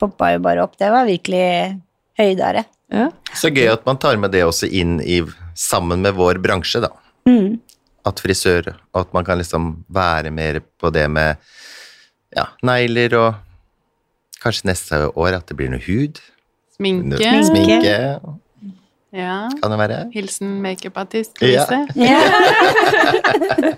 poppa 0.00 0.32
jo 0.34 0.38
bare 0.42 0.62
opp. 0.66 0.74
Det 0.80 0.90
var 0.90 1.06
virkelig 1.06 1.78
høydere. 2.18 2.64
Ja. 2.90 3.08
Så 3.36 3.50
gøy 3.54 3.68
at 3.72 3.84
man 3.86 3.98
tar 4.02 4.16
med 4.18 4.32
det 4.34 4.42
også 4.44 4.66
inn 4.70 4.98
i, 5.04 5.20
sammen 5.54 6.02
med 6.02 6.14
vår 6.18 6.40
bransje, 6.42 6.80
da. 6.82 6.88
Mm. 7.28 7.60
At 8.08 8.18
frisør, 8.24 8.72
og 8.94 9.00
at 9.04 9.12
man 9.14 9.24
kan 9.24 9.38
liksom 9.38 9.84
være 9.92 10.30
mer 10.34 10.60
på 10.80 10.90
det 10.94 11.06
med 11.10 11.36
ja, 12.36 12.46
negler 12.62 13.14
og 13.18 13.34
Kanskje 14.38 14.68
neste 14.68 14.98
år 15.18 15.34
at 15.34 15.48
det 15.50 15.56
blir 15.58 15.66
noe 15.72 15.82
hud. 15.82 16.20
Sminke. 16.76 17.18
Sminke. 17.18 17.48
Sminke 17.48 17.94
Ja. 19.10 19.48
kan 19.60 19.70
det 19.72 19.78
være. 19.80 19.96
Hilsen 20.14 20.60
makeupartist 20.62 21.42
Ja. 21.42 21.64
Louise. 21.66 21.88
Ja. 21.98 22.20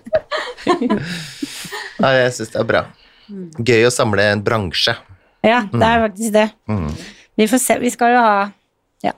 Nei, 2.01 2.13
jeg 2.17 2.33
syns 2.37 2.53
det 2.55 2.61
er 2.63 2.67
bra. 2.69 2.83
Gøy 3.63 3.85
å 3.87 3.93
samle 3.95 4.25
en 4.33 4.43
bransje. 4.45 4.95
ja, 5.47 5.61
det 5.73 5.87
er 5.87 6.03
faktisk 6.09 6.33
det. 6.35 6.49
Mm. 6.69 6.89
Vi 7.41 7.47
får 7.49 7.61
se. 7.63 7.77
Vi 7.81 7.91
skal 7.95 8.17
jo 8.17 8.23
ha 8.25 8.41
Ja. 9.05 9.13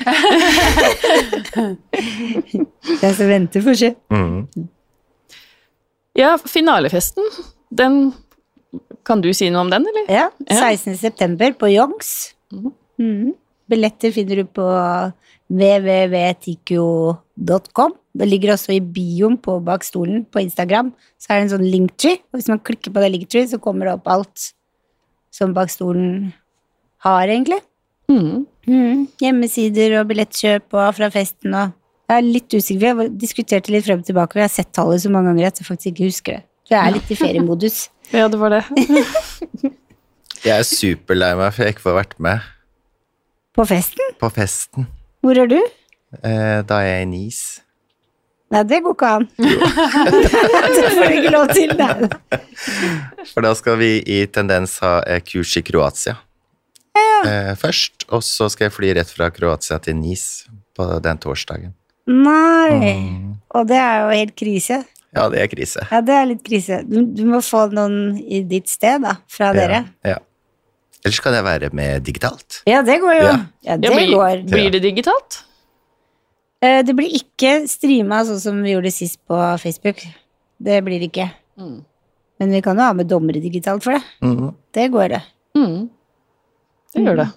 Den 3.00 3.14
som 3.16 3.28
venter, 3.30 3.62
får 3.64 3.78
se. 3.80 3.92
Mm. 4.12 4.68
ja, 6.18 6.34
finalefesten, 6.46 7.24
den 7.70 8.00
Kan 9.06 9.22
du 9.24 9.30
si 9.34 9.48
noe 9.50 9.64
om 9.64 9.70
den, 9.72 9.86
eller? 9.88 10.04
Ja, 10.12 10.26
Ja. 10.46 10.58
16. 10.70 10.94
september 11.00 11.52
på 11.58 11.70
Youngs. 11.72 12.34
Mm. 13.00 13.32
Billetter 13.70 14.12
finner 14.14 14.42
du 14.42 14.44
på 14.44 14.66
www.tikio.com. 15.50 17.92
Det 18.20 18.26
ligger 18.28 18.52
også 18.54 18.72
i 18.74 18.80
bioen 18.82 19.36
på 19.42 19.52
bak 19.64 19.84
stolen 19.86 20.24
på 20.30 20.40
Instagram. 20.42 20.92
Så 21.20 21.26
er 21.30 21.34
det 21.40 21.44
en 21.48 21.52
sånn 21.56 21.66
linktree, 21.70 22.18
og 22.30 22.34
hvis 22.40 22.50
man 22.50 22.62
klikker 22.66 22.90
på 22.94 23.00
det 23.02 23.10
linktree, 23.14 23.46
så 23.50 23.56
kommer 23.62 23.82
det 23.86 23.94
opp 23.98 24.06
alt 24.10 24.36
som 25.34 25.54
bak 25.54 25.70
stolen 25.70 26.08
har, 27.06 27.24
egentlig. 27.30 27.60
Mm. 28.10 28.42
Mm. 28.66 28.98
Hjemmesider 29.22 29.90
og 30.00 30.08
billettkjøp 30.10 30.66
og 30.74 30.88
fra 30.98 31.08
festen 31.14 31.54
og 31.54 31.66
Jeg 32.10 32.18
er 32.18 32.26
litt 32.26 32.50
usikker, 32.50 32.80
vi 32.82 32.90
har 32.90 32.96
diskutert 33.22 33.62
det 33.68 33.74
litt 33.76 33.86
frem 33.86 34.00
og 34.02 34.06
tilbake, 34.08 34.34
og 34.34 34.40
jeg 34.40 34.48
har 34.48 34.56
sett 34.56 34.72
tallet 34.74 34.98
så 34.98 35.06
mange 35.14 35.30
ganger 35.30 35.46
at 35.46 35.58
jeg 35.60 35.66
faktisk 35.68 35.88
ikke 35.92 36.08
husker 36.08 36.30
det. 36.34 36.42
Så 36.66 36.70
jeg 36.74 36.82
er 36.82 36.90
litt 36.96 37.10
i 37.14 37.16
feriemodus. 37.22 37.76
Ja, 38.10 38.24
det 38.26 38.38
var 38.40 38.50
det. 38.56 38.64
Jeg 40.40 40.56
er 40.56 40.64
superlei 40.66 41.34
meg 41.38 41.52
for 41.52 41.60
jeg 41.66 41.72
ikke 41.74 41.84
får 41.84 41.96
vært 41.98 42.14
med 42.24 42.38
På 43.54 43.62
festen? 43.68 44.06
på 44.18 44.28
festen. 44.32 44.82
Hvor 45.20 45.36
er 45.36 45.50
du? 45.50 45.58
Eh, 46.24 46.60
da 46.66 46.80
er 46.80 46.88
jeg 46.88 47.02
i 47.02 47.10
NIS. 47.10 47.40
Nei, 48.50 48.62
det 48.66 48.80
går 48.82 48.96
ikke 48.96 49.10
an. 49.14 49.26
det 49.38 50.86
får 50.96 51.04
du 51.04 51.16
ikke 51.20 51.34
lov 51.34 51.52
til. 51.54 51.74
Nei. 51.78 52.08
For 53.30 53.46
da 53.46 53.52
skal 53.58 53.76
vi 53.78 53.90
i 54.00 54.24
Tendens 54.32 54.78
ha 54.82 54.96
eh, 55.06 55.20
kurs 55.22 55.52
i 55.60 55.62
Kroatia 55.64 56.16
Ja, 56.96 57.20
eh, 57.30 57.52
først, 57.60 58.08
og 58.10 58.24
så 58.26 58.48
skal 58.50 58.66
jeg 58.66 58.74
fly 58.74 58.94
rett 58.98 59.12
fra 59.12 59.28
Kroatia 59.34 59.78
til 59.84 60.00
NIS 60.00 60.24
på 60.74 60.88
den 61.04 61.20
torsdagen. 61.22 61.76
Nei. 62.10 62.96
Og 63.54 63.68
det 63.70 63.78
er 63.78 64.02
jo 64.02 64.16
helt 64.16 64.34
krise. 64.40 64.80
Ja, 65.14 65.28
det 65.30 65.44
er 65.44 65.50
krise. 65.50 65.84
Ja, 65.90 66.00
det 66.06 66.16
er 66.16 66.26
litt 66.32 66.42
krise. 66.46 66.80
Du, 66.86 67.00
du 67.06 67.22
må 67.28 67.42
få 67.44 67.64
noen 67.74 68.18
i 68.18 68.42
ditt 68.46 68.70
sted, 68.70 69.02
da, 69.04 69.16
fra 69.30 69.52
dere. 69.54 69.84
Ja. 70.06 70.18
Ja. 71.00 71.08
Ellers 71.08 71.20
kan 71.24 71.32
jeg 71.32 71.44
være 71.46 71.70
med 71.72 72.02
digitalt. 72.04 72.62
Ja, 72.68 72.82
det 72.84 72.98
går 73.00 73.14
jo. 73.16 73.22
Ja. 73.24 73.36
Ja, 73.64 73.72
Ja, 73.72 73.76
det 73.80 73.90
blir, 73.94 74.10
går. 74.12 74.42
blir 74.50 74.70
det 74.74 74.82
digitalt? 74.84 75.44
Eh, 76.62 76.82
Det 76.84 76.92
blir 76.96 77.08
ikke 77.16 77.66
streama 77.68 78.20
sånn 78.28 78.40
som 78.40 78.62
vi 78.62 78.74
gjorde 78.74 78.92
sist 78.92 79.18
på 79.26 79.36
Facebook. 79.62 80.02
Det 80.60 80.82
blir 80.84 81.00
det 81.00 81.08
ikke. 81.10 81.30
Mm. 81.56 81.78
Men 82.40 82.50
vi 82.52 82.60
kan 82.64 82.76
jo 82.76 82.82
ha 82.84 82.92
med 82.92 83.08
dommere 83.08 83.40
digitalt 83.40 83.82
for 83.84 83.92
det. 83.96 84.02
Mm. 84.22 84.54
Det 84.72 84.90
går 84.92 85.08
det. 85.08 85.22
Mm. 85.56 85.88
Det 86.94 87.02
gjør 87.06 87.16
det. 87.22 87.28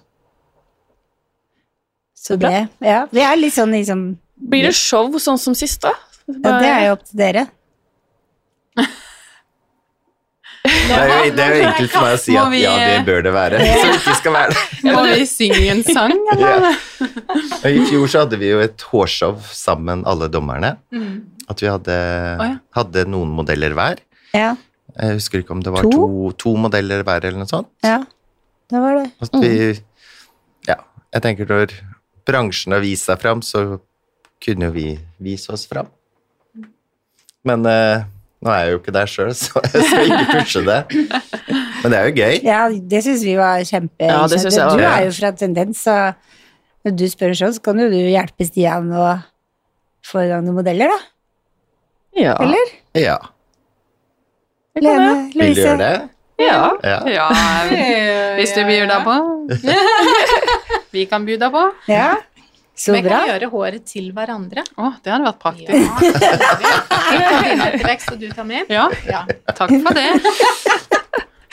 Så 2.14 2.36
Bra. 2.40 2.48
det 2.50 2.68
Ja, 2.86 3.06
vi 3.12 3.20
er 3.20 3.36
litt 3.36 3.52
sånn 3.54 3.72
liksom 3.72 4.04
Blir 4.36 4.64
det 4.68 4.74
show 4.74 5.12
sånn 5.20 5.38
som 5.38 5.54
sist, 5.54 5.80
da? 5.84 5.92
Ja, 6.26 6.58
det 6.60 6.68
er 6.68 6.86
jo 6.86 6.92
opp 6.96 7.04
til 7.04 7.18
dere. 7.20 7.46
Det 10.64 10.96
er, 10.96 11.10
jo, 11.12 11.32
det 11.36 11.42
er 11.44 11.50
jo 11.58 11.64
enkelt 11.68 11.90
for 11.92 12.04
meg 12.06 12.14
å 12.16 12.20
si 12.22 12.34
at 12.40 12.48
vi, 12.52 12.60
ja, 12.62 12.72
det 12.88 13.00
bør 13.04 13.24
det 13.26 13.32
være. 13.34 13.58
Så 13.80 13.88
det 13.90 13.96
ikke 13.98 14.14
skal 14.16 14.32
være 14.36 14.54
det. 14.56 14.92
Må 14.94 15.02
vi 15.10 15.26
synge 15.28 15.62
en 15.74 15.82
sang, 15.84 16.14
eller? 16.32 16.78
Ja. 17.04 17.68
I 17.68 17.82
fjor 17.90 18.06
så 18.08 18.22
hadde 18.24 18.38
vi 18.40 18.48
jo 18.48 18.62
et 18.64 18.84
hårshow 18.92 19.36
sammen, 19.52 20.04
alle 20.08 20.30
dommerne. 20.32 20.70
At 21.52 21.60
vi 21.60 21.68
hadde, 21.68 21.96
hadde 22.78 23.04
noen 23.12 23.34
modeller 23.36 23.76
hver. 23.76 24.00
Ja. 24.32 24.54
Jeg 24.94 25.18
husker 25.18 25.42
ikke 25.42 25.52
om 25.56 25.60
det 25.64 25.72
var 25.74 25.84
To? 25.84 25.92
to, 25.92 26.30
to 26.44 26.54
modeller 26.64 27.02
hver 27.04 27.24
eller 27.28 27.42
noe 27.44 27.50
sånt. 27.50 27.68
ja. 27.84 28.00
Det 28.72 28.80
var 28.80 28.96
det. 28.96 29.08
At 29.20 29.34
vi, 29.42 29.50
ja, 30.66 30.78
jeg 31.12 31.22
tenker 31.26 31.50
når 31.50 31.74
bransjen 32.24 32.72
har 32.72 32.80
vist 32.80 33.04
seg 33.10 33.20
fram, 33.20 33.42
så 33.44 33.60
kunne 34.42 34.70
jo 34.70 34.72
vi 34.78 34.86
vise 35.22 35.52
oss 35.52 35.66
fram. 35.68 35.90
Men 37.44 37.66
eh, 37.68 38.06
nå 38.44 38.52
er 38.52 38.60
jeg 38.66 38.74
jo 38.74 38.78
ikke 38.82 38.92
der 38.94 39.08
sjøl, 39.08 39.30
så 39.36 39.60
jeg 39.72 39.84
skal 39.88 40.10
ikke 40.10 40.38
pushe 40.38 40.62
det. 40.66 40.78
Men 41.82 41.92
det 41.94 41.98
er 41.98 42.08
jo 42.08 42.14
gøy. 42.18 42.34
Ja, 42.44 42.60
det 42.94 43.00
syns 43.06 43.24
vi 43.24 43.36
var 43.40 43.62
kjempe 43.64 44.08
Ja, 44.10 44.18
det 44.28 44.40
synes 44.42 44.58
jeg 44.60 44.74
Du 44.76 44.84
er 44.84 45.04
jo 45.06 45.12
fra 45.16 45.30
Tendens, 45.40 45.80
så 45.86 45.96
når 46.84 46.96
du 47.00 47.04
spør 47.08 47.32
sånn, 47.38 47.54
så 47.56 47.62
kan 47.64 47.80
jo 47.80 47.86
du 47.88 47.96
hjelpe 47.96 48.44
Stian 48.44 48.90
å 48.92 49.06
få 50.04 50.26
i 50.26 50.28
gang 50.28 50.44
noen 50.44 50.58
modeller, 50.60 50.92
da. 50.92 50.98
Ja. 52.20 52.34
Eller? 52.44 52.74
Ja. 53.00 53.16
Lene, 54.76 55.30
Vil 55.34 55.54
du 55.56 55.62
gjøre 55.62 55.78
det? 55.80 55.94
ja. 56.42 56.58
Ja. 56.84 56.98
Ja, 57.08 57.26
hvis 58.36 58.52
du 58.56 58.60
bjuder 58.68 59.04
på. 59.06 59.16
Vi 60.94 61.04
kan 61.10 61.24
bjuda 61.26 61.48
på. 61.54 61.62
Ja, 61.88 62.12
så 62.76 62.92
Vi 62.92 63.02
bra. 63.02 63.20
kan 63.22 63.28
gjøre 63.30 63.50
håret 63.52 63.84
til 63.86 64.08
hverandre. 64.16 64.64
Å, 64.76 64.88
det 65.04 65.12
hadde 65.12 65.28
vært 65.28 65.38
praktisk. 65.42 65.70
Ja. 65.70 67.28
Jeg 67.44 67.80
tar 67.84 68.12
og 68.12 68.18
du 68.20 68.28
tar 68.34 68.44
min. 68.48 68.64
Ja, 68.72 68.88
Ja. 69.06 69.20
takk 69.54 69.70
for 69.84 69.94
det. 69.94 70.08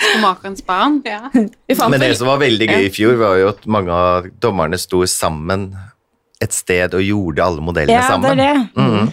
Skomakerens 0.01 0.63
barn. 0.65 1.01
ja. 1.05 1.29
Vi 1.33 1.75
Men 1.77 1.99
det 2.01 2.15
som 2.17 2.27
var 2.27 2.39
veldig 2.41 2.67
gøy 2.71 2.87
i 2.87 2.89
fjor, 2.93 3.19
var 3.21 3.35
jo 3.37 3.51
at 3.53 3.67
mange 3.69 3.91
av 3.93 4.27
dommerne 4.41 4.79
sto 4.81 5.03
sammen 5.05 5.69
et 6.41 6.51
sted 6.57 6.93
og 6.97 7.03
gjorde 7.05 7.43
alle 7.45 7.61
modellene 7.61 7.99
Ja, 7.99 8.01
det 8.01 8.09
sammen. 8.09 8.31
er 8.31 8.35
det. 8.41 8.69
Mhm. 8.81 9.11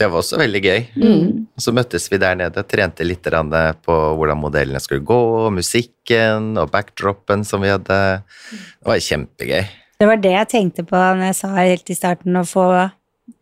Det 0.00 0.06
var 0.08 0.20
også 0.22 0.38
veldig 0.38 0.60
gøy. 0.62 0.86
Mm. 0.96 1.46
Så 1.58 1.72
møttes 1.74 2.06
vi 2.08 2.16
der 2.16 2.36
nede, 2.38 2.62
trente 2.64 3.04
litt 3.04 3.22
på 3.26 3.92
hvordan 4.16 4.38
modellene 4.38 4.80
skulle 4.80 5.04
gå, 5.04 5.50
musikken 5.52 6.56
og 6.56 6.70
backdropen 6.70 7.44
som 7.44 7.60
vi 7.60 7.68
hadde. 7.68 8.22
Det 8.52 8.86
var 8.86 8.96
kjempegøy. 8.96 9.66
Det 10.00 10.08
var 10.08 10.16
det 10.16 10.32
jeg 10.32 10.48
tenkte 10.48 10.82
på 10.88 10.96
når 10.96 11.26
jeg 11.28 11.36
sa 11.42 11.50
helt 11.58 11.90
i 11.92 11.96
starten, 11.98 12.38
å 12.40 12.46
få 12.48 12.64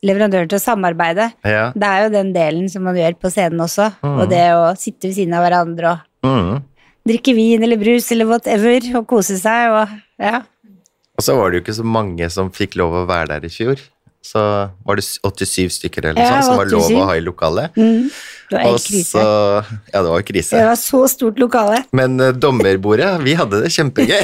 leverandører 0.05 0.49
til 0.51 0.59
å 0.59 0.63
samarbeide. 0.63 1.29
Ja. 1.47 1.69
Det 1.71 1.87
er 1.87 2.05
jo 2.05 2.15
den 2.17 2.33
delen 2.35 2.67
som 2.71 2.83
man 2.87 2.99
gjør 2.99 3.15
på 3.23 3.31
scenen 3.31 3.63
også, 3.63 3.93
Mm. 4.03 4.17
og 4.19 4.29
det 4.31 4.45
å 4.57 4.65
sitte 4.77 5.07
ved 5.09 5.15
siden 5.15 5.35
av 5.39 5.47
hverandre 5.47 5.93
og 5.95 6.27
mm. 6.27 6.63
drikke 7.07 7.35
vin 7.35 7.63
eller 7.63 7.79
brus 7.79 8.11
eller 8.13 8.27
whatever, 8.27 8.83
og 8.99 9.07
kose 9.07 9.39
seg 9.39 9.71
og 9.71 9.95
ja. 10.19 10.43
Og 11.19 11.25
så 11.25 11.35
var 11.39 11.51
det 11.51 11.59
jo 11.59 11.63
ikke 11.65 11.79
så 11.79 11.87
mange 11.87 12.29
som 12.31 12.51
fikk 12.51 12.77
lov 12.79 12.95
å 12.95 13.07
være 13.07 13.37
der 13.37 13.47
i 13.47 13.51
fjor. 13.51 13.79
Så 14.23 14.41
var 14.85 14.99
det 14.99 15.05
87 15.07 15.71
stykker 15.79 16.05
eller 16.11 16.21
Ja, 16.21 16.41
sånt 16.43 16.45
som 16.51 16.57
var 16.59 16.67
lov 16.73 16.91
å 16.91 17.05
ha 17.09 17.15
i 17.17 17.23
lokalet. 17.25 17.77
Mm. 17.79 18.11
Det 18.49 18.57
var 18.57 18.65
Og 18.65 18.73
helt 18.75 18.87
krise. 18.89 19.13
så 19.13 19.25
Ja, 19.93 20.03
det 20.03 20.11
var 20.11 20.23
krise. 20.27 20.57
Det 20.59 20.67
var 20.67 20.77
så 20.81 21.01
stort 21.09 21.39
lokale. 21.41 21.83
Men 21.97 22.19
uh, 22.21 22.33
dommerbordet, 22.33 23.11
vi 23.25 23.35
hadde 23.39 23.63
det 23.63 23.71
kjempegøy. 23.73 24.19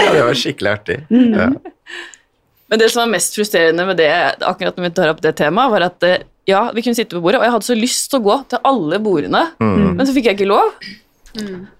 ja, 0.00 0.12
det 0.12 0.22
var 0.24 0.34
skikkelig 0.38 0.70
artig. 0.72 0.98
Mm. 1.10 1.32
Ja. 1.34 1.48
Men 2.70 2.80
det 2.80 2.88
som 2.92 3.00
var 3.04 3.10
mest 3.12 3.36
frustrerende 3.36 3.86
med 3.86 3.96
det, 4.00 4.10
akkurat 4.40 4.76
når 4.78 4.88
vi 4.88 4.92
tar 4.96 5.12
opp 5.12 5.20
det 5.24 5.34
temaet, 5.38 5.72
var 5.74 5.84
at 5.90 6.06
eh, 6.08 6.22
ja, 6.48 6.66
vi 6.74 6.82
kunne 6.84 6.96
sitte 6.96 7.16
på 7.16 7.22
bordet, 7.24 7.40
og 7.40 7.46
jeg 7.46 7.54
hadde 7.56 7.68
så 7.68 7.76
lyst 7.78 8.10
til 8.12 8.20
å 8.20 8.24
gå 8.24 8.36
til 8.52 8.62
alle 8.70 8.98
bordene, 9.04 9.44
Mm. 9.60 9.94
men 9.98 10.06
så 10.06 10.12
fikk 10.16 10.30
jeg 10.30 10.38
ikke 10.38 10.48
lov. 10.50 10.72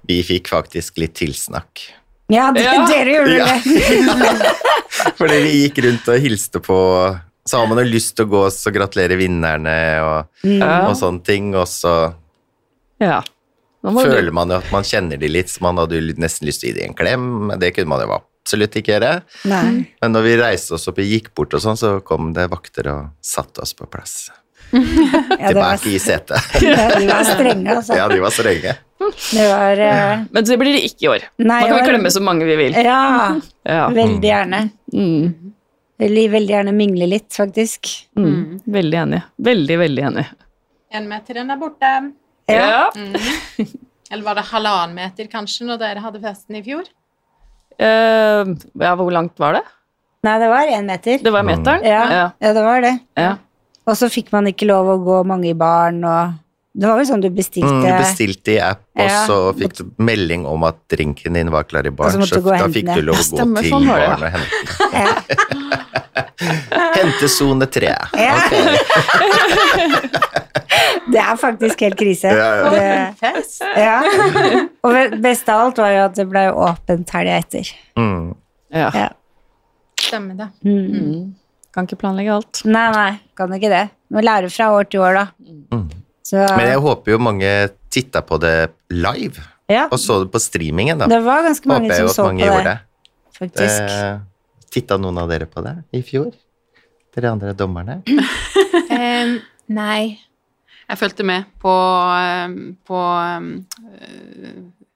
Vi 0.08 0.18
fikk 0.26 0.48
faktisk 0.52 0.98
litt 1.00 1.14
tilsnakk. 1.20 1.84
Ja, 2.32 2.50
det, 2.52 2.62
Ja. 2.64 2.86
dere 2.88 3.14
gjorde 3.18 3.36
Ja. 3.36 3.46
det. 3.54 4.54
Fordi 5.18 5.38
vi 5.44 5.52
gikk 5.68 5.82
rundt 5.84 6.08
og 6.08 6.20
hilste 6.24 6.60
på 6.64 6.78
Så 7.46 7.58
har 7.60 7.66
man 7.68 7.78
jo 7.82 7.84
lyst 7.92 8.14
til 8.16 8.24
å 8.24 8.30
gå 8.32 8.42
og 8.46 8.72
gratulere 8.72 9.18
vinnerne 9.20 9.74
og, 10.00 10.28
Ja. 10.48 10.86
og 10.88 10.94
sånne 10.96 11.22
ting, 11.24 11.54
og 11.54 11.66
så 11.68 12.14
Ja. 13.00 13.20
Føler 13.84 14.32
man 14.32 14.48
jo 14.48 14.56
at 14.56 14.70
man 14.72 14.82
kjenner 14.82 15.18
de 15.20 15.28
litt, 15.28 15.48
så 15.52 15.60
man 15.60 15.76
hadde 15.76 15.98
jo 16.00 16.14
nesten 16.16 16.46
lyst 16.48 16.60
til 16.62 16.70
å 16.70 16.72
gi 16.72 16.80
dem 16.80 16.88
en 16.88 16.94
klem, 16.96 17.26
men 17.50 17.58
det 17.60 17.74
kunne 17.76 17.88
man 17.92 18.00
jo 18.00 18.14
absolutt 18.16 18.72
ikke 18.80 18.94
gjøre. 18.98 19.10
Nei. 19.44 19.86
Men 20.00 20.12
når 20.14 20.22
vi 20.24 20.36
reiste 20.40 20.72
oss 20.72 20.88
opp 20.88 20.96
og 21.02 21.04
gikk 21.04 21.28
bort 21.36 21.52
og 21.52 21.60
sånn, 21.60 21.76
så 21.76 22.02
kom 22.02 22.32
det 22.32 22.48
vakter 22.48 22.88
og 22.88 23.10
satte 23.20 23.60
oss 23.60 23.74
på 23.76 23.84
plass. 23.90 24.30
Ja, 24.72 25.50
Tilbake 25.52 25.84
var, 25.84 25.86
i 25.86 25.98
setet. 26.00 26.48
ja, 26.64 26.88
de 26.98 27.06
var 27.06 27.24
strenge, 27.28 27.68
altså. 27.76 27.94
Ja, 28.00 28.08
de 28.08 28.18
var 28.24 28.30
strenge. 28.32 28.72
Det 29.32 29.46
var 29.50 29.80
uh... 29.80 30.24
Men 30.30 30.46
det 30.48 30.58
blir 30.60 30.76
det 30.76 30.82
ikke 30.88 31.06
i 31.06 31.10
år. 31.14 31.26
Nei, 31.42 31.60
Nå 31.62 31.68
kan 31.70 31.78
vi 31.80 31.88
klemme 31.90 32.12
så 32.14 32.22
mange 32.24 32.46
vi 32.48 32.56
vil. 32.60 32.78
Ja, 32.84 33.34
Ja. 33.74 33.88
veldig 33.94 34.28
gjerne. 34.30 34.60
Mm. 34.92 35.52
Vil 36.04 36.18
veldig 36.32 36.54
gjerne 36.56 36.74
mingle 36.76 37.06
litt, 37.08 37.30
faktisk. 37.32 37.88
Mm. 38.18 38.58
Veldig 38.66 38.98
enig. 39.04 39.22
Veldig, 39.46 39.78
veldig 39.84 40.06
enig. 40.10 40.26
En 40.94 41.02
Enmeteren 41.04 41.50
er 41.50 41.58
borte. 41.58 41.92
Ja. 42.50 42.90
Eller 44.10 44.26
var 44.26 44.36
det 44.38 44.44
halvannen 44.50 44.94
meter, 44.98 45.26
kanskje, 45.32 45.64
når 45.68 45.80
dere 45.80 46.02
hadde 46.04 46.20
festen 46.22 46.58
i 46.58 46.62
fjor? 46.66 46.84
Uh, 47.80 48.52
ja, 48.78 48.92
hvor 48.94 49.10
langt 49.14 49.38
var 49.42 49.56
det? 49.58 49.64
Nei, 50.24 50.36
det 50.40 50.48
var 50.52 50.70
én 50.72 50.86
meter. 50.88 51.18
Det 51.24 51.32
var 51.34 51.44
meteren? 51.46 51.82
Ja, 51.84 52.04
Ja. 52.12 52.26
ja, 52.38 52.52
det 52.56 52.62
var 52.64 52.80
det. 52.84 52.94
ja. 53.18 53.32
Og 53.84 53.98
så 54.00 54.08
fikk 54.08 54.30
man 54.32 54.46
ikke 54.48 54.64
lov 54.64 54.86
å 54.88 55.00
gå 55.04 55.16
mange 55.28 55.50
i 55.50 55.56
baren, 55.58 55.98
og 56.08 56.32
Det 56.74 56.88
var 56.90 56.96
vel 56.98 57.06
sånn 57.06 57.20
du 57.22 57.28
bestilte 57.30 57.70
Mm, 57.70 57.82
du 57.84 57.90
bestilte 58.02 58.50
i 58.50 58.58
app, 58.58 58.80
og 58.98 59.04
Ja. 59.06 59.26
så 59.28 59.36
fikk 59.54 59.76
du 59.78 59.84
melding 60.02 60.44
om 60.50 60.64
at 60.66 60.74
drinken 60.90 61.32
din 61.38 61.50
var 61.54 61.62
klar 61.70 61.86
i 61.86 61.90
baren, 61.90 62.22
så 62.26 62.40
da 62.42 62.66
fikk 62.66 62.88
du 62.94 63.02
lov 63.02 63.14
å 63.14 63.18
gå 63.18 63.36
stemmer, 63.38 63.62
til 63.62 63.70
sånn 63.70 63.86
baren 63.86 64.22
og 64.22 64.30
hente 64.34 64.50
den. 64.90 64.90
ja. 65.04 65.12
Hente 66.94 67.28
sone 67.30 67.66
tre. 67.70 67.94
Ja. 68.18 68.34
Det 71.14 71.20
er 71.20 71.36
faktisk 71.38 71.80
helt 71.84 71.96
krise. 71.98 72.30
Ja, 72.34 72.50
ja. 72.56 72.70
Det, 73.20 73.44
ja. 73.78 74.02
Og 74.82 75.20
best 75.22 75.48
av 75.52 75.66
alt 75.68 75.78
var 75.78 75.90
jo 75.94 76.00
at 76.08 76.16
det 76.18 76.26
ble 76.30 76.46
åpent 76.50 77.10
helga 77.14 77.36
etter. 77.42 77.70
Mm. 77.98 78.32
ja. 78.74 78.88
Ja. 78.94 79.08
Stemmer 80.00 80.34
det. 80.38 80.48
Mm. 80.66 80.86
Mm. 80.90 81.34
Kan 81.74 81.86
ikke 81.86 82.00
planlegge 82.02 82.34
alt. 82.34 82.64
Nei, 82.66 82.86
nei, 82.94 83.12
kan 83.38 83.52
ikke 83.54 83.70
det. 83.72 83.84
Må 84.14 84.22
lære 84.24 84.50
fra 84.52 84.72
år 84.74 84.88
til 84.90 85.00
år, 85.04 85.20
da. 85.20 85.26
Mm. 85.72 85.86
Så 86.24 86.36
Men 86.56 86.66
jeg 86.70 86.80
håper 86.80 87.12
jo 87.12 87.18
mange 87.20 87.50
titta 87.92 88.22
på 88.24 88.38
det 88.40 88.70
live, 88.90 89.42
ja, 89.68 89.86
og 89.92 89.98
så 90.00 90.22
det 90.24 90.30
på 90.32 90.40
streamingen, 90.40 90.98
da. 90.98 91.06
det 91.06 91.22
var 91.24 91.42
ganske 91.44 91.68
mange 91.68 91.88
Håper 91.90 92.00
jeg 92.00 92.08
som 92.08 92.14
så 92.16 92.24
mange 92.30 92.48
på 92.48 92.62
det, 92.64 92.64
det. 92.64 92.78
faktisk. 93.38 93.80
Eh, 93.82 94.18
titta 94.72 94.96
noen 94.98 95.18
av 95.20 95.28
dere 95.28 95.46
på 95.46 95.62
det 95.64 95.74
i 95.92 96.00
fjor? 96.02 96.32
Dere 97.14 97.30
andre 97.30 97.52
dommerne? 97.54 98.00
um, 98.08 99.36
nei. 99.68 100.18
Jeg 100.88 100.98
fulgte 101.00 101.24
med 101.24 101.44
på, 101.62 101.72
um, 101.72 102.56
på 102.84 102.98
um, 102.98 103.52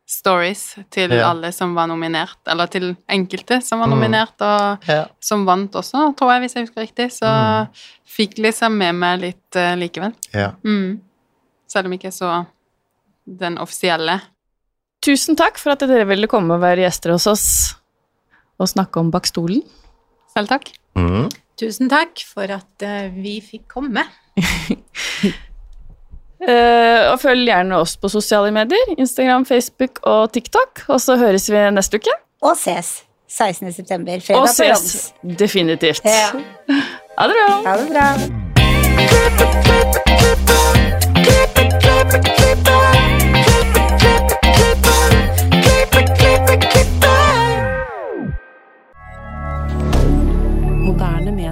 stories 0.09 0.63
til 0.91 1.13
Ja. 1.13 1.29
alle 1.31 1.53
som 1.53 1.75
var 1.77 1.87
nominert, 1.89 2.39
eller 2.49 2.67
til 2.73 2.97
enkelte 3.09 3.61
som 3.65 3.81
var 3.81 3.89
Mm. 3.89 3.95
nominert, 3.99 4.41
og 4.41 4.79
Ja. 4.89 5.05
som 5.21 5.45
vant 5.47 5.73
også, 5.73 6.15
tror 6.17 6.33
jeg, 6.33 6.41
hvis 6.43 6.55
jeg 6.55 6.67
husker 6.67 6.81
riktig. 6.83 7.11
Så 7.13 7.27
Mm. 7.29 7.69
fikk 8.07 8.39
liksom 8.39 8.73
med 8.79 8.95
meg 8.95 9.21
litt 9.21 9.57
uh, 9.57 9.77
likevel. 9.77 10.15
ja. 10.35 10.53
Mm. 10.65 11.01
Selv 11.69 11.87
om 11.91 11.95
ikke 11.99 12.13
så 12.15 12.31
den 13.29 13.59
offisielle. 13.61 14.21
Tusen 15.05 15.37
takk 15.39 15.59
for 15.61 15.71
at 15.77 15.83
dere 15.87 16.07
ville 16.09 16.27
komme 16.31 16.55
og 16.57 16.63
være 16.65 16.83
gjester 16.87 17.11
hos 17.15 17.27
oss 17.31 17.47
og 18.59 18.67
snakke 18.71 18.99
om 19.01 19.11
Bak 19.15 19.27
stolen. 19.29 19.63
Selv 20.35 20.49
takk. 20.51 20.65
Mm. 20.99 21.29
Tusen 21.59 21.89
takk 21.91 22.19
for 22.27 22.43
at 22.55 22.83
uh, 22.87 23.15
vi 23.15 23.41
fikk 23.45 23.65
komme. 23.71 24.03
uh, 24.39 24.43
og 27.13 27.19
følg 27.23 27.47
gjerne 27.51 27.77
oss 27.79 27.97
på 28.01 28.09
sosiale 28.11 28.51
medier. 28.55 28.87
Instagram, 28.97 29.45
Facebook 29.47 29.99
og 30.03 30.33
TikTok. 30.35 30.83
Og 30.89 31.01
så 31.03 31.17
høres 31.21 31.51
vi 31.51 31.71
neste 31.75 31.97
uke. 32.03 32.15
Og 32.43 32.57
ses 32.59 33.03
16. 33.29 33.73
september, 33.77 34.21
fredag 34.25 34.41
Og 34.41 34.47
på 34.49 34.53
ses 34.57 34.71
Roms. 34.71 35.13
definitivt. 35.39 36.03
Ja. 36.05 36.31
Ha 37.19 37.27
det 37.29 37.35
bra. 37.39 37.49
Ha 37.67 37.73
det 37.83 37.89
bra. 37.93 38.07